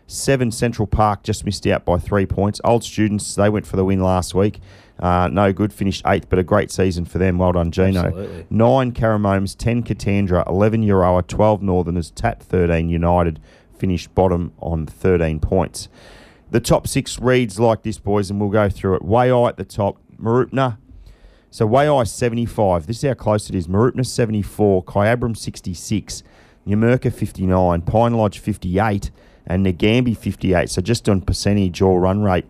[0.06, 2.60] seven Central Park just missed out by three points.
[2.64, 4.60] Old students, they went for the win last week.
[4.98, 7.38] Uh, no good, finished eighth, but a great season for them.
[7.38, 8.06] Well done, Gino.
[8.06, 8.46] Absolutely.
[8.48, 13.40] Nine Karramomus, 10 Katandra, 11 Euroa, 12 Northerners, TAT 13 United
[13.76, 15.88] finished bottom on 13 points.
[16.50, 19.04] The top six reads like this, boys, and we'll go through it.
[19.04, 20.78] Way Waaia at the top, Mooroopna.
[21.50, 22.86] So Way Waaia 75.
[22.86, 23.66] This is how close it is.
[23.66, 26.22] Mooroopna 74, Kyabram 66,
[26.66, 29.10] Numurkah 59, Pine Lodge 58,
[29.46, 30.70] and Nagambie 58.
[30.70, 32.46] So just on percentage or run rate,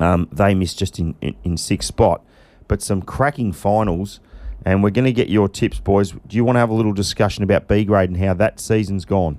[0.00, 2.22] um, they missed just in, in, in sixth spot.
[2.66, 4.20] But some cracking finals,
[4.64, 6.12] and we're going to get your tips, boys.
[6.12, 9.04] Do you want to have a little discussion about B grade and how that season's
[9.04, 9.38] gone?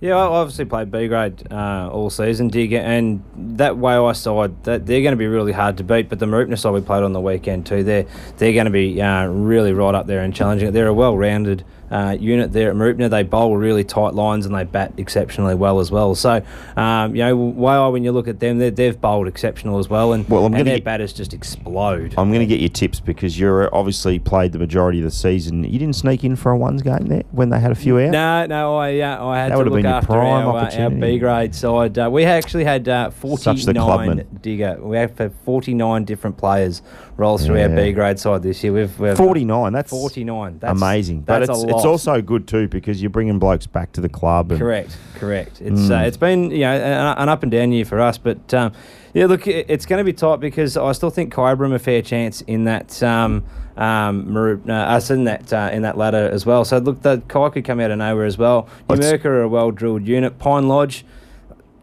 [0.00, 4.86] Yeah, I obviously played B grade uh, all season, dig, and that Waaia side, that
[4.86, 6.08] they're going to be really hard to beat.
[6.08, 8.06] But the Mooroopna side we played on the weekend too, they're
[8.38, 10.72] they're going to be uh, really right up there and challenging.
[10.72, 13.10] They're a well-rounded uh, unit there at Mooroopna.
[13.10, 16.14] They bowl really tight lines and they bat exceptionally well as well.
[16.14, 16.42] So,
[16.76, 20.28] um, you know, Wai when you look at them, they've bowled exceptional as well, and,
[20.28, 22.14] Well, I'm and their get- batters just explode.
[22.16, 25.64] I'm going to get your tips because you're obviously played the majority of the season.
[25.64, 28.10] You didn't sneak in for a ones game there when they had a few out.
[28.10, 30.90] No, no, I uh, I had That to look been after prime our, uh, our.
[30.90, 31.98] B grade side.
[31.98, 34.18] Uh, we actually had uh, Such the clubman.
[34.18, 34.78] 49 digger.
[34.80, 36.82] We have had 49 different players
[37.16, 38.72] roll through our B grade side this year.
[38.72, 39.72] We've, we've 49.
[39.72, 40.58] That's 49.
[40.58, 41.20] That's amazing.
[41.22, 44.08] But That's it's a it's also good too because you're bringing blokes back to the
[44.08, 44.52] club.
[44.52, 45.60] And Correct, correct.
[45.60, 46.00] It's Mm.
[46.02, 48.72] uh, it's been you know an, an up and down year for us, but um,
[49.12, 52.42] yeah, look, it's going to be tight because I still think Kyabram a fair chance
[52.42, 53.42] in that um,
[53.76, 54.36] um,
[54.68, 56.64] uh, us in that uh, in that ladder as well.
[56.64, 58.68] So look, the Kai could come out of nowhere as well.
[58.88, 60.38] Let's- are a well drilled unit.
[60.38, 61.04] Pine Lodge,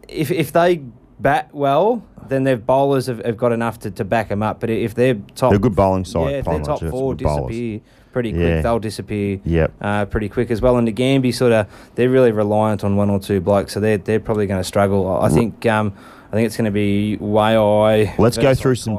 [0.08, 0.82] if if they
[1.20, 4.60] bat well, then their bowlers have, have got enough to, to back them up.
[4.60, 7.14] But if they're top, They're good bowling side, Yeah, if Pine their top Lodge, four
[7.14, 7.80] bowlers.
[8.18, 8.60] Pretty quick, Yeah.
[8.62, 9.72] they'll disappear Yep.
[9.80, 10.76] uh, pretty quick as well.
[10.76, 13.96] And the Gamby sort of they're really reliant on one or two blokes, so they're
[13.98, 15.08] they're probably going to struggle.
[15.22, 15.92] I think um,
[16.32, 18.12] I think it's going to be way eye.
[18.18, 18.98] Let's go through some.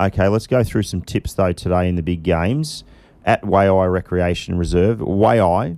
[0.00, 2.84] Okay, let's go through some tips though today in the big games
[3.26, 5.00] at Waaia Recreation Reserve.
[5.00, 5.76] Waaia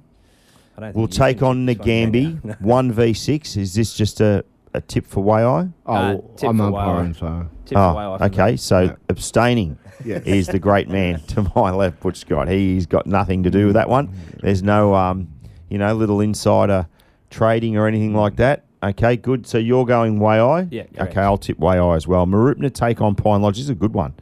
[0.79, 2.31] I will take on tip this one, can you?
[2.45, 3.57] Nagambie one v six.
[3.57, 4.45] Is this just a,
[4.77, 5.73] a tip for Waaia?
[5.87, 8.53] Oh, Uh, tip I'm for umpiring, so Tip for way Oh, off from okay.
[8.53, 8.61] that.
[8.61, 8.93] So Yeah.
[9.09, 10.23] abstaining Yes.
[10.27, 12.49] is the great man to my left, Butch Scott.
[12.49, 14.11] He's got nothing to do with that one.
[14.43, 15.29] There's no, um,
[15.69, 16.87] you know, little insider
[17.31, 18.65] trading or anything like that.
[18.83, 19.47] Okay, good.
[19.47, 20.69] So you're going Waaia?
[20.71, 21.13] Yeah, correct.
[21.13, 22.27] Okay, I'll tip Waaia as well.
[22.27, 23.57] Mooroopna take on Pine Lodge.
[23.57, 24.15] This is a good one.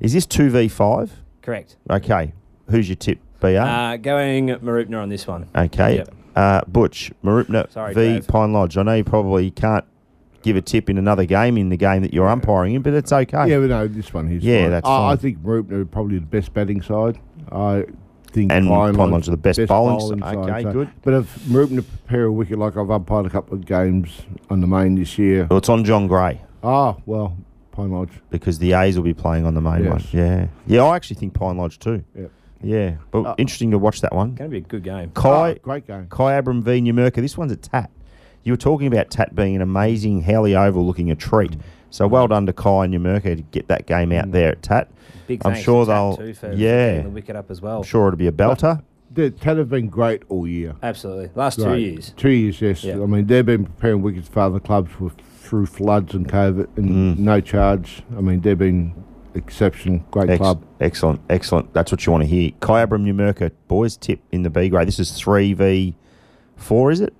[0.00, 1.10] Is this 2v5?
[1.42, 1.76] Correct.
[1.88, 2.32] Okay.
[2.68, 3.58] Who's your tip, BR?
[3.58, 5.46] Uh, going Mooroopna on this one.
[5.56, 5.96] okay.
[5.98, 6.14] yep.
[6.36, 8.26] Uh, Butch, Mooroopna Sorry, v Dave.
[8.28, 8.76] Pine Lodge.
[8.78, 9.84] I know you probably can't
[10.42, 13.12] give a tip in another game in the game that you're umpiring in, but it's
[13.12, 13.48] okay.
[13.48, 14.70] yeah, but no, this one here's Yeah, fine.
[14.70, 17.18] that's I, I think Mooroopna are probably the best batting side.
[17.52, 17.84] I
[18.32, 20.36] think And Pine Pine Lodge are the best bowling bowling side.
[20.36, 20.88] Okay, so- good.
[21.02, 24.66] But if Mooroopna prepare a wicket like I've umpired a couple of games on the
[24.66, 26.40] main this year, Well, it's on John Gray.
[26.62, 27.36] ah, well,
[27.72, 28.10] Pine Lodge.
[28.30, 29.98] because the A's will be playing on the main one.
[30.00, 30.14] Yes.
[30.14, 30.84] Yeah, yeah.
[30.84, 32.02] I actually think Pine Lodge too.
[32.16, 32.30] Yep.
[32.62, 34.34] Yeah, but Uh, interesting to watch that one.
[34.34, 35.10] Going to be a good game.
[35.14, 36.06] Kai Ah, great game.
[36.10, 37.14] Kyabram v Numurkah.
[37.14, 37.90] This one's a tat.
[38.44, 41.56] You were talking about tat being an amazing Howley Oval looking a treat.
[41.90, 44.88] So well done to Kai and Numurkah to get that game out there at tat.
[45.26, 46.88] Big I'm thanks sure to Tat they'll- too for, for yeah.
[46.90, 47.78] getting the wicket up as well.
[47.78, 48.82] I'm sure it'll be a belter.
[49.12, 50.76] The Ted have been great all year.
[50.84, 51.30] Absolutely.
[51.34, 52.14] Last two years.
[52.16, 52.84] Two years, yes.
[52.84, 52.94] Yeah.
[53.02, 57.16] I mean, they've been preparing wickets for other clubs with, through floods and COVID and
[57.16, 57.18] Mm.
[57.18, 58.02] no charge.
[58.16, 58.94] I mean, they've been
[59.34, 59.98] exceptional.
[60.12, 60.64] Great Ex- club.
[60.80, 61.72] Excellent, excellent.
[61.74, 62.52] That's what you want to hear.
[62.60, 64.86] Kyabram Numurkah, boys tip in the B grade.
[64.86, 67.12] This is 3v4, is it?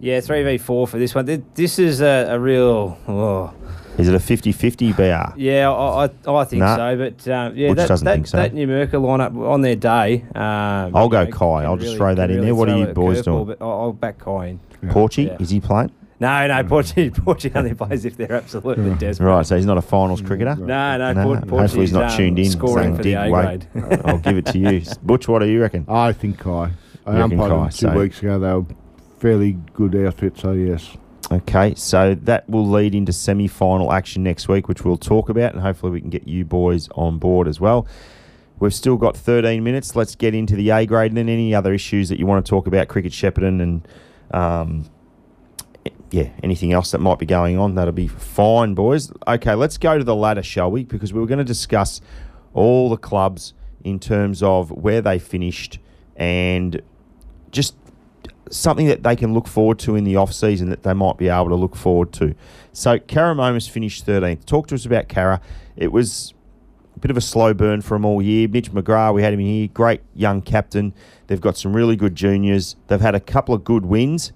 [0.00, 1.44] Yeah, 3v4 for this one.
[1.54, 2.98] This is a, a real.
[3.08, 3.52] Oh.
[3.96, 5.02] Is it a 50 50 BR?
[5.36, 6.76] Yeah, I, I, I think Nah.
[6.76, 6.96] so.
[6.96, 8.36] But um, yeah, Butch that, doesn't that, think so.
[8.38, 10.22] that Numurkah lineup on their day.
[10.34, 11.62] Um, I'll go know, Kai.
[11.64, 12.54] I'll just throw that can in there.
[12.56, 13.44] What are you boys curveball, doing?
[13.46, 14.60] But I'll, I'll back Kai in.
[14.90, 15.36] Porchy, Yeah.
[15.38, 15.92] is he playing?
[16.20, 19.26] No, no, Portugal, Portugal only plays if they're absolutely desperate.
[19.28, 20.56] Right, so he's not a finals cricketer.
[20.56, 22.50] No, no, No, Port- hopefully he's not um, tuned in.
[22.50, 24.00] Scoring saying, for the "Dig, A wait." grade.
[24.04, 24.82] I'll give it to you.
[25.02, 25.84] Butch, what do you reckon?
[25.88, 26.70] I think Kai.
[27.06, 28.38] I You umpired Kai, two so- weeks ago.
[28.38, 28.64] They were
[29.24, 30.98] fairly good outfit, so yes.
[31.32, 35.54] Okay, so that will lead into semi final action next week, which we'll talk about,
[35.54, 37.86] and hopefully we can get you boys on board as well.
[38.58, 39.96] We've still got 13 minutes.
[39.96, 42.50] Let's get into the A grade and then any other issues that you want to
[42.50, 43.88] talk about, Cricket Shepparton and
[44.30, 44.90] um,
[46.10, 47.76] yeah, anything else that might be going on.
[47.76, 49.10] That'll be fine, boys.
[49.26, 50.84] Okay, let's go to the ladder, shall we?
[50.84, 52.02] Because we were going to discuss
[52.52, 55.78] all the clubs in terms of where they finished
[56.14, 56.82] and
[57.50, 57.74] just
[58.50, 61.28] something that they can look forward to in the off season that they might be
[61.28, 62.34] able to look forward to.
[62.72, 64.44] So Karramomus finished 13th.
[64.44, 65.40] Talk to us about Kara.
[65.76, 66.34] It was
[66.96, 68.48] a bit of a slow burn for them all year.
[68.48, 70.94] Mitch McGrath, we had him here, great young captain.
[71.26, 72.76] They've got some really good juniors.
[72.88, 74.32] They've had a couple of good wins,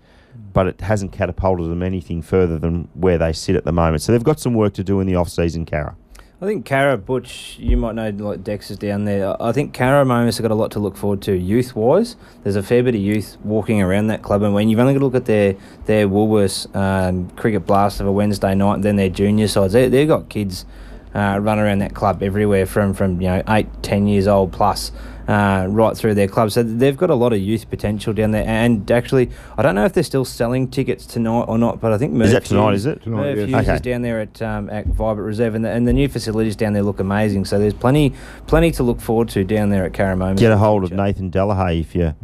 [0.53, 4.03] but it hasn't catapulted them anything further than where they sit at the moment.
[4.03, 5.97] So they've got some work to do in the off season, Kara.
[6.41, 9.35] I think Cara Butch, you might know like Dex is down there.
[9.43, 12.15] I think Karramomus have got a lot to look forward to youth wise.
[12.45, 15.01] There's a fair bit of youth walking around that club, and when you've only got
[15.01, 18.95] to look at their their Woolworths um, cricket blast of a Wednesday night, and then
[18.95, 20.65] their junior sides, they they've got kids
[21.13, 24.93] uh, run around that club everywhere from from you know eight, ten years old plus.
[25.29, 28.47] Uh, right through their club, so they've got a lot of youth potential down there.
[28.47, 31.99] And actually, I don't know if they're still selling tickets tonight or not, but I
[31.99, 33.03] think Merv Is that tonight, Hughes- is it?
[33.03, 33.63] Tonight, Merv yes.
[33.63, 33.75] Okay.
[33.75, 36.73] is down there at um, at Vibert Reserve, and the, and the new facilities down
[36.73, 37.45] there look amazing.
[37.45, 38.15] So there's plenty
[38.47, 40.39] plenty to look forward to down there at Karramomus.
[40.39, 40.93] Get a hold of.
[40.93, 42.15] Nathan Delahaye if you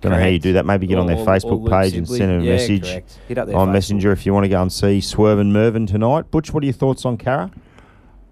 [0.00, 0.64] don't know how you do that.
[0.64, 2.84] Maybe get on their Or- or- Facebook or page and send him a Yeah, message
[2.84, 3.18] correct.
[3.28, 3.72] Hit up their on Facebook.
[3.72, 6.30] Messenger if you want to go and see Swerve and Mervyn tonight.
[6.30, 7.50] Butch, what are your thoughts on Kara?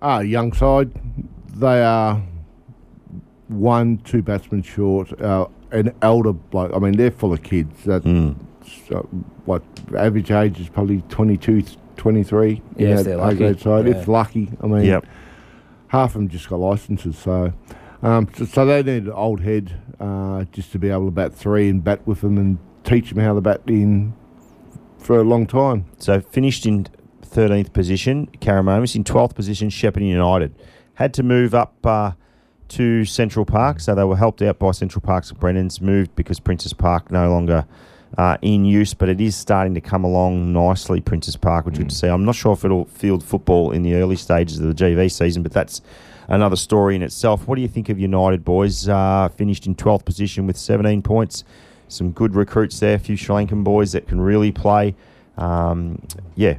[0.01, 0.93] Ah, young side.
[1.55, 2.23] They are
[3.49, 5.21] one, two batsmen short.
[5.21, 6.73] Our an elder bloke.
[6.75, 7.85] I mean, they're full of kids.
[7.85, 8.37] That Mm.
[8.89, 9.09] so,
[9.45, 9.63] what
[9.97, 11.65] average age is probably 22,
[11.97, 13.59] 23 Yeah, if they're lucky.
[13.59, 13.87] side.
[13.87, 13.95] Yeah.
[13.97, 15.07] If lucky, I mean, Yep.
[15.89, 17.19] half of them just got licenses.
[17.19, 17.53] So,
[18.05, 21.35] um, so, so they need an old head uh, just to be able to bat
[21.35, 24.13] three and bat with them and teach them how to bat in
[24.99, 25.87] for a long time.
[25.99, 26.87] So finished in
[27.23, 28.95] 13th position, Karramomus.
[28.95, 30.55] In 12th position, Shepparton United.
[30.95, 32.13] Had to move up uh,
[32.69, 36.41] to Central Park, so they were helped out by Central Parks and Brennan's moved because
[36.41, 37.67] Princess Park no longer
[38.19, 41.89] uh, in use, but it is starting to come along nicely, Princess Park, which good
[41.89, 42.07] to see.
[42.07, 45.43] I'm not sure if it'll field football in the early stages of the GV season,
[45.43, 45.81] but that's
[46.29, 47.47] another story in itself.
[47.49, 48.89] What do you think of United, boys?
[48.89, 51.45] Uh, finished in 12th position with 17 points.
[51.89, 54.95] Some good recruits there, a few Sri Lankan boys that can really play.
[55.37, 56.01] Um,
[56.35, 56.59] yeah.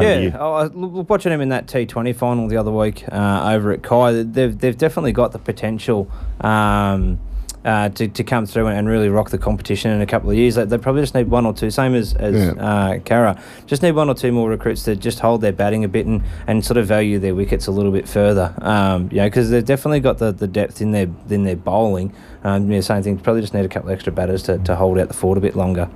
[0.00, 0.30] Yeah, you.
[0.30, 4.22] I was watching them in that T20 final the other week uh, over at Kai.
[4.22, 7.18] They've, they've definitely got the potential um,
[7.64, 10.54] uh, to, to come through and, really rock the competition in a couple of years.
[10.56, 12.52] They, they probably just need one or two, same as, as Yeah.
[12.64, 15.88] uh, Kara, just need one or two more recruits to just hold their batting a
[15.88, 18.54] bit and, and sort of value their wickets a little bit further.
[18.62, 22.12] Um, you know, because they've definitely got the, the depth in their in their bowling.
[22.44, 23.18] Um, yeah, same thing.
[23.18, 25.40] Probably just need a couple of extra batters to, to hold out the fort a
[25.40, 25.88] bit longer.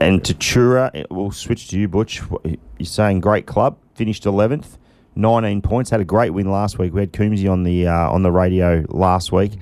[0.00, 2.22] And Tatura, it- we'll switch to you, Butch.
[2.44, 2.56] You're
[2.86, 4.78] saying great club, finished 11th,
[5.16, 6.94] 19 points, had a great win last week.
[6.94, 9.52] We had Coombsy on the uh, on the radio last week,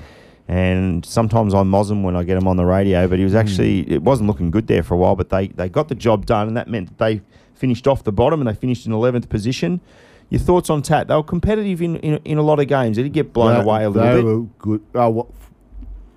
[0.46, 3.34] and sometimes I moz him when I get him on the radio, but he was
[3.34, 5.16] actually it wasn't looking good there for a while.
[5.16, 7.22] But they they got the job done, and that meant that they
[7.54, 9.80] finished off the bottom and they finished in 11th position.
[10.28, 11.08] Your thoughts on Tat?
[11.08, 12.96] They were competitive in, in, in a lot of games.
[12.98, 14.24] They did get blown They- away a they little bit.
[14.24, 14.82] were good.
[14.94, 15.26] Oh, what,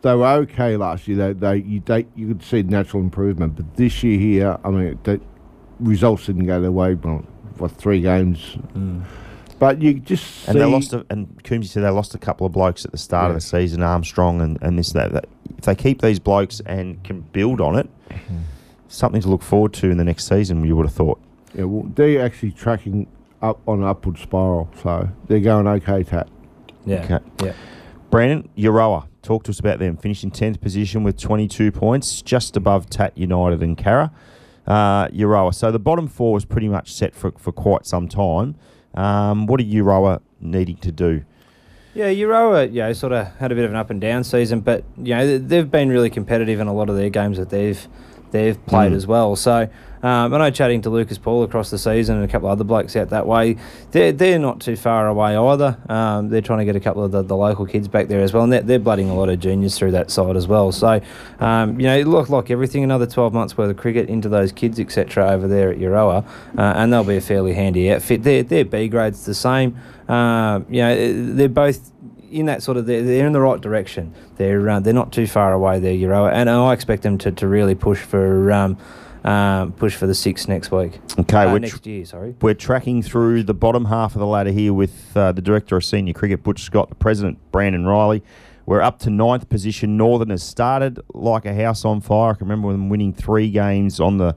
[0.01, 1.17] they were okay last year.
[1.17, 4.99] They, they, you, they, you could see natural improvement, but this year here, I mean,
[5.03, 5.19] the
[5.79, 6.93] results didn't go their way.
[6.95, 7.25] Well,
[7.57, 8.57] what three games?
[8.73, 9.03] Mm.
[9.59, 12.47] But you just see, And they lost, a, and Coombsy said they lost a couple
[12.47, 15.25] of blokes at the start of the season, Armstrong and, and this and that, that.
[15.57, 18.37] If they keep these blokes and can build on it, mm-hmm.
[18.87, 21.19] something to look forward to in the next season, you would have thought.
[21.53, 23.07] Yeah, well, they're actually tracking
[23.41, 26.03] up on an upward spiral, so they're going okay.
[26.03, 26.29] Tat.
[26.85, 27.03] Yeah.
[27.03, 27.19] Okay.
[27.43, 27.53] Yeah.
[28.09, 29.97] Brandon, Euroa, talk to us about them.
[29.97, 34.11] Finishing 10th position with 22 points, just above Tat United and Cara.
[34.67, 35.53] Uh, Euroa.
[35.53, 38.55] So the bottom four is pretty much set for, for quite some time.
[38.93, 41.23] Um, what are Euroa needing to do?
[41.95, 44.59] Yeah, Euroa, you know, sort of had a bit of an up and down season,
[44.61, 47.87] but you know they've been really competitive in a lot of their games that they've
[48.31, 48.95] they've played Mm.
[48.95, 49.35] as well.
[49.35, 49.67] So
[50.01, 52.63] um, I know chatting to Lucas Paul across the season and a couple of other
[52.63, 53.57] blokes out that way,
[53.91, 55.77] they're they're not too far away either.
[55.89, 58.33] Um, they're trying to get a couple of the, the local kids back there as
[58.33, 60.71] well, and they're, they're blooding a lot of juniors through that side as well.
[60.71, 61.01] So
[61.39, 64.79] um, you know, look like everything, another twelve months worth of cricket into those kids,
[64.79, 65.29] etc.
[65.29, 66.25] Over there at Euroa,
[66.57, 68.23] uh, and they'll be a fairly handy outfit.
[68.23, 69.77] Their their B grades the same.
[70.07, 71.91] Um, you know, they're both
[72.31, 74.13] in that sort of they're, they're in the right direction.
[74.37, 77.47] They're uh, they're not too far away there, Euro, and I expect them to, to
[77.47, 78.77] really push for um,
[79.23, 80.99] um, push for the six next week.
[81.19, 82.35] Okay, Uh, which next year, sorry.
[82.41, 85.83] We're tracking through the bottom half of the ladder here with uh, the Director of
[85.85, 88.23] Senior Cricket, Butch Scott, the President, Brandon Riley.
[88.65, 89.97] We're up to ninth position.
[89.97, 92.31] Northern has started like a house on fire.
[92.31, 94.35] I can remember them winning three games on the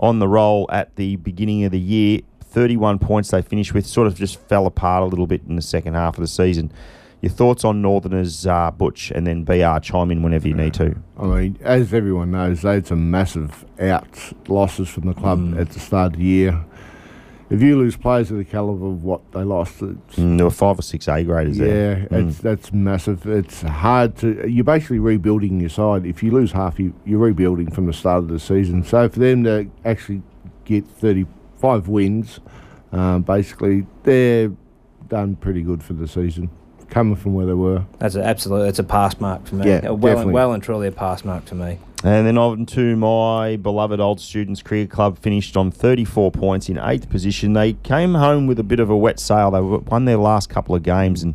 [0.00, 2.20] on the roll at the beginning of the year.
[2.40, 3.86] 31 points they finished with.
[3.86, 6.72] Sort of just fell apart a little bit in the second half of the season.
[7.20, 10.94] Your thoughts on Northerners, uh, Butch, and then BR chime in whenever you need to.
[11.18, 15.60] I mean, as everyone knows, they had some massive outs, losses from the club Mm.
[15.60, 16.64] at the start of the year.
[17.50, 20.50] If you lose players of the caliber of what they lost, it's, Mm, there were
[20.50, 22.08] five or six A graders yeah, there.
[22.10, 22.28] Mm.
[22.28, 23.26] it's, that's massive.
[23.26, 24.46] It's hard to.
[24.48, 26.06] You're basically rebuilding your side.
[26.06, 28.84] If you lose half, you, you're rebuilding from the start of the season.
[28.84, 30.22] So for them to actually
[30.66, 32.38] get 35 wins,
[32.92, 34.52] um, basically they're
[35.08, 36.50] done pretty good for the season,
[36.90, 37.84] coming from where they were.
[37.98, 39.68] That's a, absolutely it's a pass mark for me.
[39.68, 40.32] Yeah, well, and, definitely.
[40.32, 41.78] well and truly a pass mark for me.
[42.04, 46.78] And then on to my beloved Old Students Cricket Club, finished on 34 points in
[46.78, 47.54] eighth position.
[47.54, 49.50] They came home with a bit of a wet sail.
[49.50, 51.34] They won their last couple of games, and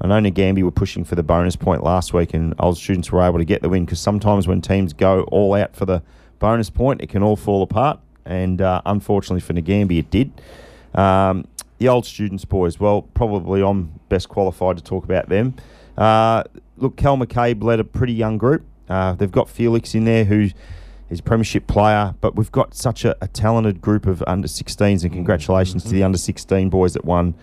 [0.00, 3.22] I know Nagambie were pushing for the bonus point last week, and Old Students were
[3.22, 6.02] able to get the win because sometimes when teams go all out for the
[6.38, 8.00] bonus point, it can all fall apart.
[8.24, 10.32] And uh, unfortunately for Nagambie, it did.
[10.94, 11.46] Um,
[11.78, 15.54] the Old Students boys, well, probably I'm best qualified to talk about them.
[15.96, 16.44] Uh,
[16.76, 18.64] look, Cal McCabe led a pretty young group.
[18.88, 20.48] Uh, they've got Felix in there, who
[21.10, 25.02] is a premiership player, but we've got such a, a talented group of under 16s,
[25.02, 27.34] and congratulations to the under 16 boys that won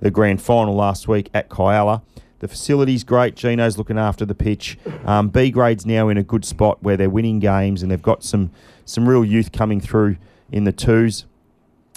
[0.00, 2.02] the grand final last week at Kialla.
[2.40, 3.36] The facility's great.
[3.36, 4.78] Gino's looking after the pitch.
[5.06, 8.22] Um, B grade's now in a good spot where they're winning games, and they've got
[8.22, 8.50] some
[8.84, 10.16] some real youth coming through
[10.52, 11.24] in the twos.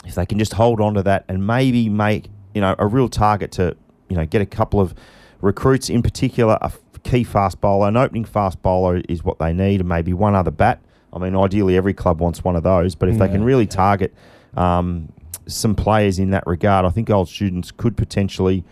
[0.07, 3.09] If they can just hold on to that and maybe make you know a real
[3.09, 3.75] target to
[4.09, 4.95] you know get a couple of
[5.41, 6.71] recruits in particular, a
[7.03, 10.51] key fast bowler, an opening fast bowler is what they need, and maybe one other
[10.51, 10.81] bat.
[11.13, 14.13] I mean, ideally, every club wants one of those, but if they can really target
[14.55, 15.11] um,
[15.47, 18.63] some players in that regard, I think old students could potentially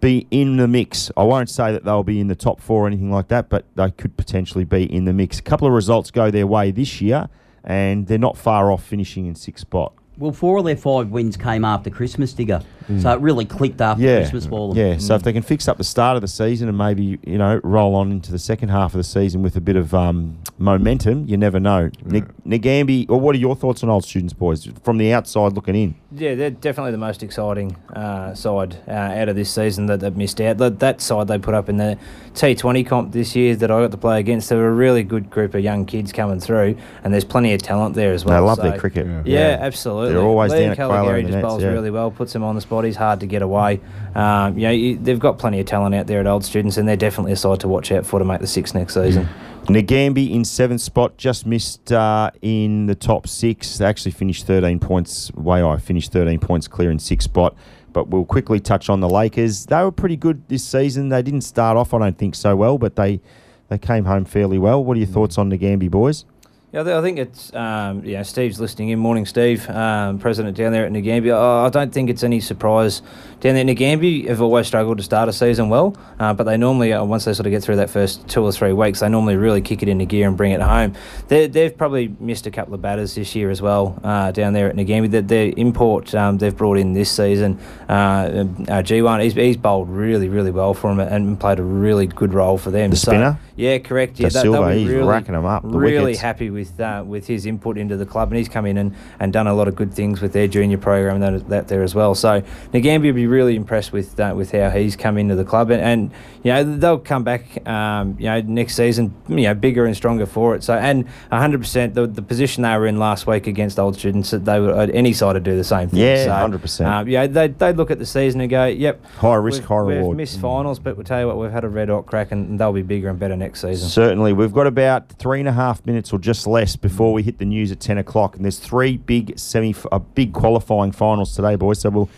[0.00, 1.10] be in the mix.
[1.16, 3.66] I won't say that they'll be in the top four or anything like that, but
[3.76, 5.38] they could potentially be in the mix.
[5.38, 7.28] A couple of results go their way this year,
[7.62, 9.92] and they're not far off finishing in sixth spot.
[10.20, 12.62] Well, four of their five wins came after Christmas, Digger.
[13.00, 14.76] So it really clicked after Yeah, Christmas them.
[14.78, 14.98] yeah.
[14.98, 17.60] So if they can fix up the start of the season and maybe you know
[17.62, 21.26] roll on into the second half of the season with a bit of um, momentum,
[21.26, 21.90] you never know.
[22.04, 25.74] Nick Nagambie, or what are your thoughts on old students, boys, from the outside looking
[25.74, 25.94] in?
[26.12, 30.16] Yeah, they're definitely the most exciting uh, side uh, out of this season that they've
[30.16, 30.58] missed out.
[30.58, 31.98] That, that side they put up in the
[32.34, 35.30] T20 comp this year that I got to play against, they were a really good
[35.30, 38.40] group of young kids coming through, and there's plenty of talent there as well.
[38.40, 39.26] They love so- their cricket.
[39.26, 40.12] Yeah, absolutely.
[40.12, 41.70] They're always Liam down at Quayle in the just nets, bowls yeah.
[41.70, 42.84] really well, puts him on the spot.
[42.84, 43.80] He's hard to get away.
[44.14, 46.86] Um, you know, you, they've got plenty of talent out there at old students, and
[46.86, 49.26] they're definitely a side to watch out for to make the six next season.
[49.66, 53.78] Nagambie in seventh spot, just missed uh, in the top six.
[53.78, 55.30] They actually finished 13 points.
[55.32, 57.54] Waaia finished 13 points clear in sixth spot.
[57.92, 59.66] But we'll quickly touch on the Lakers.
[59.66, 61.08] They were pretty good this season.
[61.08, 63.20] They didn't start off, I don't think, so well, but they
[63.68, 64.82] they came home fairly well.
[64.82, 66.24] What are your thoughts on Nagambie, boys?
[66.72, 68.22] Yeah, I think it's um, yeah.
[68.22, 69.00] Steve's listening in.
[69.00, 71.32] Morning, Steve, um, president down there at Nagambie.
[71.32, 73.02] Oh, I don't think it's any surprise
[73.40, 73.64] down there.
[73.64, 77.24] Nagambie have always struggled to start a season well, uh, but they normally uh, once
[77.24, 79.82] they sort of get through that first two or three weeks, they normally really kick
[79.82, 80.94] it into gear and bring it home.
[81.26, 84.68] They, they've probably missed a couple of batters this year as well uh, down there
[84.68, 85.10] at Nagambie.
[85.10, 87.58] That their import um, they've brought in this season,
[87.88, 88.44] uh, uh,
[88.84, 92.58] G1, he's, he's bowled really really well for them and played a really good role
[92.58, 92.90] for them.
[92.90, 93.40] The So, spinner?
[93.56, 94.20] yeah, correct.
[94.20, 96.20] Yeah, they'll Silva, he's really, racking 'em up, the really wickets.
[96.20, 99.32] happy with uh, with his input into the club, and he's come in and, and
[99.32, 101.94] done a lot of good things with their junior program and that, that there as
[101.94, 102.14] well.
[102.14, 102.42] So
[102.72, 105.80] Nagambie will be really impressed with uh, with how he's come into the club, and,
[105.82, 106.10] and
[106.42, 110.26] you know they'll come back, um, you know, next season, you know, bigger and stronger
[110.26, 110.62] for it.
[110.62, 114.30] So and 100 percent the the position they were in last week against old students,
[114.30, 116.00] that they would uh, any side would do the same thing.
[116.00, 116.86] Yeah, so, 100%.
[116.86, 119.82] Um, yeah, they they look at the season and go, yep, High risk, we've, high
[119.82, 120.16] we've reward.
[120.16, 122.72] missed finals, but we'll tell you what, we've had a red hot crack, and they'll
[122.72, 123.88] be bigger and better next season.
[123.88, 124.32] Certainly.
[124.32, 127.44] We've got about three and a half minutes or just less before we hit the
[127.44, 128.36] news at 10 o'clock.
[128.36, 131.80] And there's three big semi, uh, big qualifying finals today, boys.
[131.80, 132.10] So we'll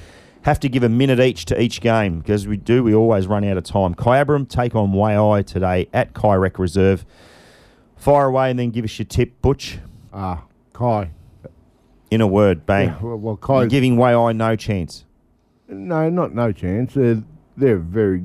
[0.43, 3.45] have to give a minute each to each game because we do, we always run
[3.45, 3.95] out of time.
[3.95, 7.05] Kyabram take on Waaia today at Kyrec Reserve.
[7.97, 9.79] Fire away and then give us your tip, Butch.
[10.13, 11.11] Ah, Kai.
[12.11, 12.89] In a word, bang.
[12.89, 13.67] Yeah, well, well, You're Kai.
[13.67, 15.05] giving Waaia no chance.
[15.69, 16.95] No, not no chance.
[16.95, 17.23] They're,
[17.57, 18.25] they're very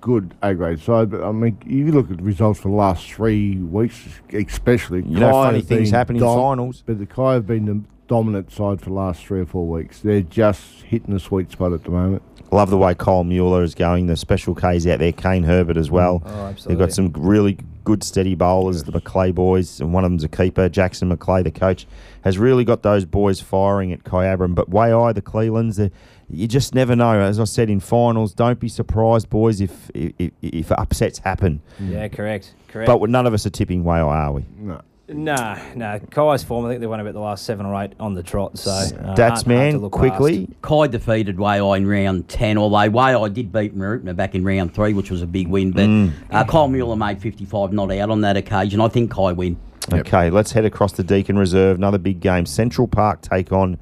[0.00, 2.74] good A grade side, but I mean, if you look at the results for the
[2.74, 6.82] last three weeks, especially, You know, Kai funny things been happen in finals.
[6.86, 10.00] But the Kai have been the dominant side for the last three or four weeks.
[10.00, 12.22] They're just hitting the sweet spot at the moment.
[12.50, 14.06] Love the way Cole Mueller is going.
[14.06, 16.22] The special K's out there, Kane Herbert as well.
[16.24, 16.74] Oh, absolutely.
[16.74, 17.58] They've got some really
[17.88, 20.68] good steady bowlers, the McClay boys, and one of them's a keeper.
[20.68, 21.86] Jackson McClay, the coach,
[22.22, 24.54] has really got those boys firing at Kyabram.
[24.54, 25.88] But Waaia, the Clelands, uh,
[26.28, 27.18] you just never know.
[27.18, 31.62] As I said in finals, don't be surprised, boys, if if, if upsets happen.
[31.80, 32.88] Yeah, correct, correct.
[32.88, 34.44] But none of us are tipping Waaia, are we?
[34.58, 34.82] No.
[35.10, 35.98] No, no.
[36.10, 38.58] Kai's form, I think they won about the last seven or eight on the trot.
[38.58, 40.48] So, uh, That's hard- hard man, look quickly.
[40.60, 44.92] Kai defeated Waaia in round 10, although Waaia did beat Mooroopna back in round 3,
[44.92, 45.70] which was a big win.
[45.70, 46.12] But Mm.
[46.30, 48.80] uh, Kyle Mueller made 55 not out on that occasion.
[48.82, 49.56] I think Kai win.
[49.90, 51.78] Okay, let's head across to Deakin Reserve.
[51.78, 52.44] Another big game.
[52.44, 53.78] Central Park take on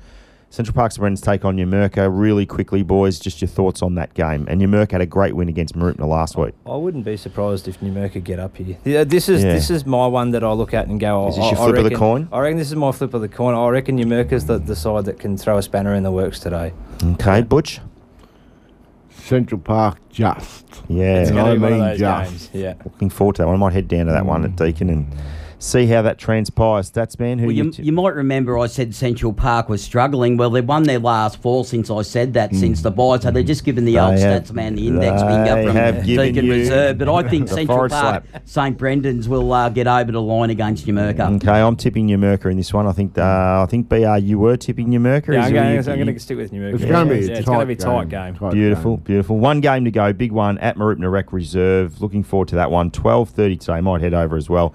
[0.49, 2.09] Central Park's Brennans take on Numurkah.
[2.11, 4.47] Really quickly, boys, just your thoughts on that game.
[4.49, 6.55] And Numurkah had a great win against Mooroopna last week.
[6.65, 8.79] I wouldn't be surprised if Numurkah get up here.
[8.85, 9.53] Yeah, This is Yeah.
[9.53, 11.25] this is my one that I look at and go.
[11.25, 12.29] Oh, is this I, your I flip of the reckon- coin?
[12.33, 13.55] I reckon this is my flip of the coin.
[13.55, 16.73] I reckon Numurkah's the, the side that can throw a spanner in the works today.
[17.05, 17.81] Okay, Butch.
[19.11, 20.65] Central Park just.
[20.89, 22.31] Yeah, It's And I be one of mean those just.
[22.31, 22.51] games.
[22.53, 22.75] Yeah.
[22.85, 23.57] looking forward to that one.
[23.57, 24.57] I might head down to that one at mm.
[24.57, 25.13] Deakin and
[25.59, 26.91] see how that transpires.
[26.91, 30.37] Stats man, who Well, you, you, you might remember I said Central Park was struggling.
[30.37, 33.19] Well, they've won their last four since I said that, since the buy.
[33.19, 36.07] So they're just giving the old They stats man the index they finger have from
[36.07, 36.99] given Deakin Reserve.
[36.99, 40.87] But I think Central forward Park, St Brendan's will uh, get over the line against
[40.87, 41.37] Numurkah.
[41.37, 42.87] Okay, I'm tipping Numurkah in this one.
[42.87, 43.23] I think uh,
[43.63, 45.29] I think BR you were tipping Numurkah.
[45.35, 46.75] Yeah, I'm going, you- I'm going to stick with Numurkah.
[46.75, 48.35] It's Yeah, going to be yeah, a it's tight going to be a tight game.
[48.37, 49.05] Tight Beautiful, game.
[49.05, 49.39] beautiful.
[49.39, 52.01] One game to go, big one at Mooroopna Rec Reserve.
[52.01, 52.91] Looking forward to that one.
[52.91, 53.81] Twelve thirty today.
[53.81, 54.75] Might head over as well.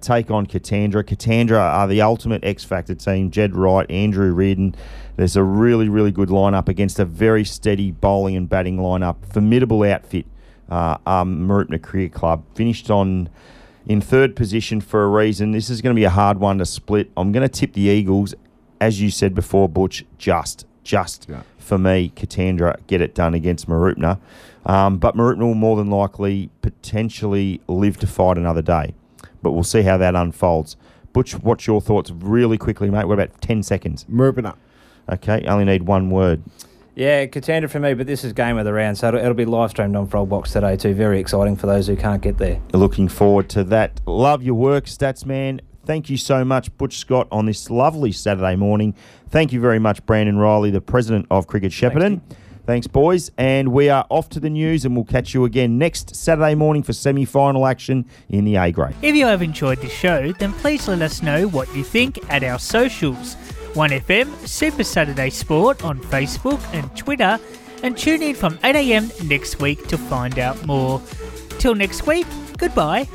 [0.00, 1.04] Take on Katandra.
[1.04, 3.30] Katandra are the ultimate X Factor team.
[3.30, 4.74] Jed Wright, Andrew Reardon.
[5.16, 9.16] There's a really, really good lineup against a very steady bowling and batting lineup.
[9.32, 10.26] Formidable outfit.
[10.68, 13.28] Uh, um, Mooroopna Cricket Club finished on
[13.86, 15.52] in third position for a reason.
[15.52, 17.10] This is going to be a hard one to split.
[17.16, 18.34] I'm going to tip the Eagles,
[18.80, 20.04] as you said before, Butch.
[20.18, 21.42] Just just Yeah.
[21.58, 24.18] for me, Katandra get it done against Mooroopna.
[24.66, 28.94] Um, but Mooroopna will more than likely potentially live to fight another day.
[29.42, 30.76] But we'll see how that unfolds.
[31.12, 33.06] Butch, what's your thoughts really quickly, mate?
[33.06, 34.04] What about 10 seconds?
[34.04, 34.56] Mooroopna.
[35.10, 36.42] Okay, only need one word.
[36.94, 39.44] Yeah, Katandra for me, but this is game of the round, so it'll, it'll be
[39.44, 40.94] live streamed on Frogbox today too.
[40.94, 42.60] Very exciting for those who can't get there.
[42.72, 44.00] Looking forward to that.
[44.04, 45.60] Love your work, Stats Man.
[45.86, 48.94] Thank you so much, Butch Scott, on this lovely Saturday morning.
[49.30, 52.20] Thank you very much, Brandon Riley, the president of Cricket Shepparton.
[52.68, 53.30] Thanks, boys.
[53.38, 56.82] And we are off to the news, and we'll catch you again next Saturday morning
[56.82, 58.94] for semi final action in the A grade.
[59.00, 62.44] If you have enjoyed the show, then please let us know what you think at
[62.44, 63.36] our socials
[63.72, 67.40] 1FM Super Saturday Sport on Facebook and Twitter,
[67.82, 71.00] and tune in from 8am next week to find out more.
[71.58, 72.26] Till next week,
[72.58, 73.08] goodbye.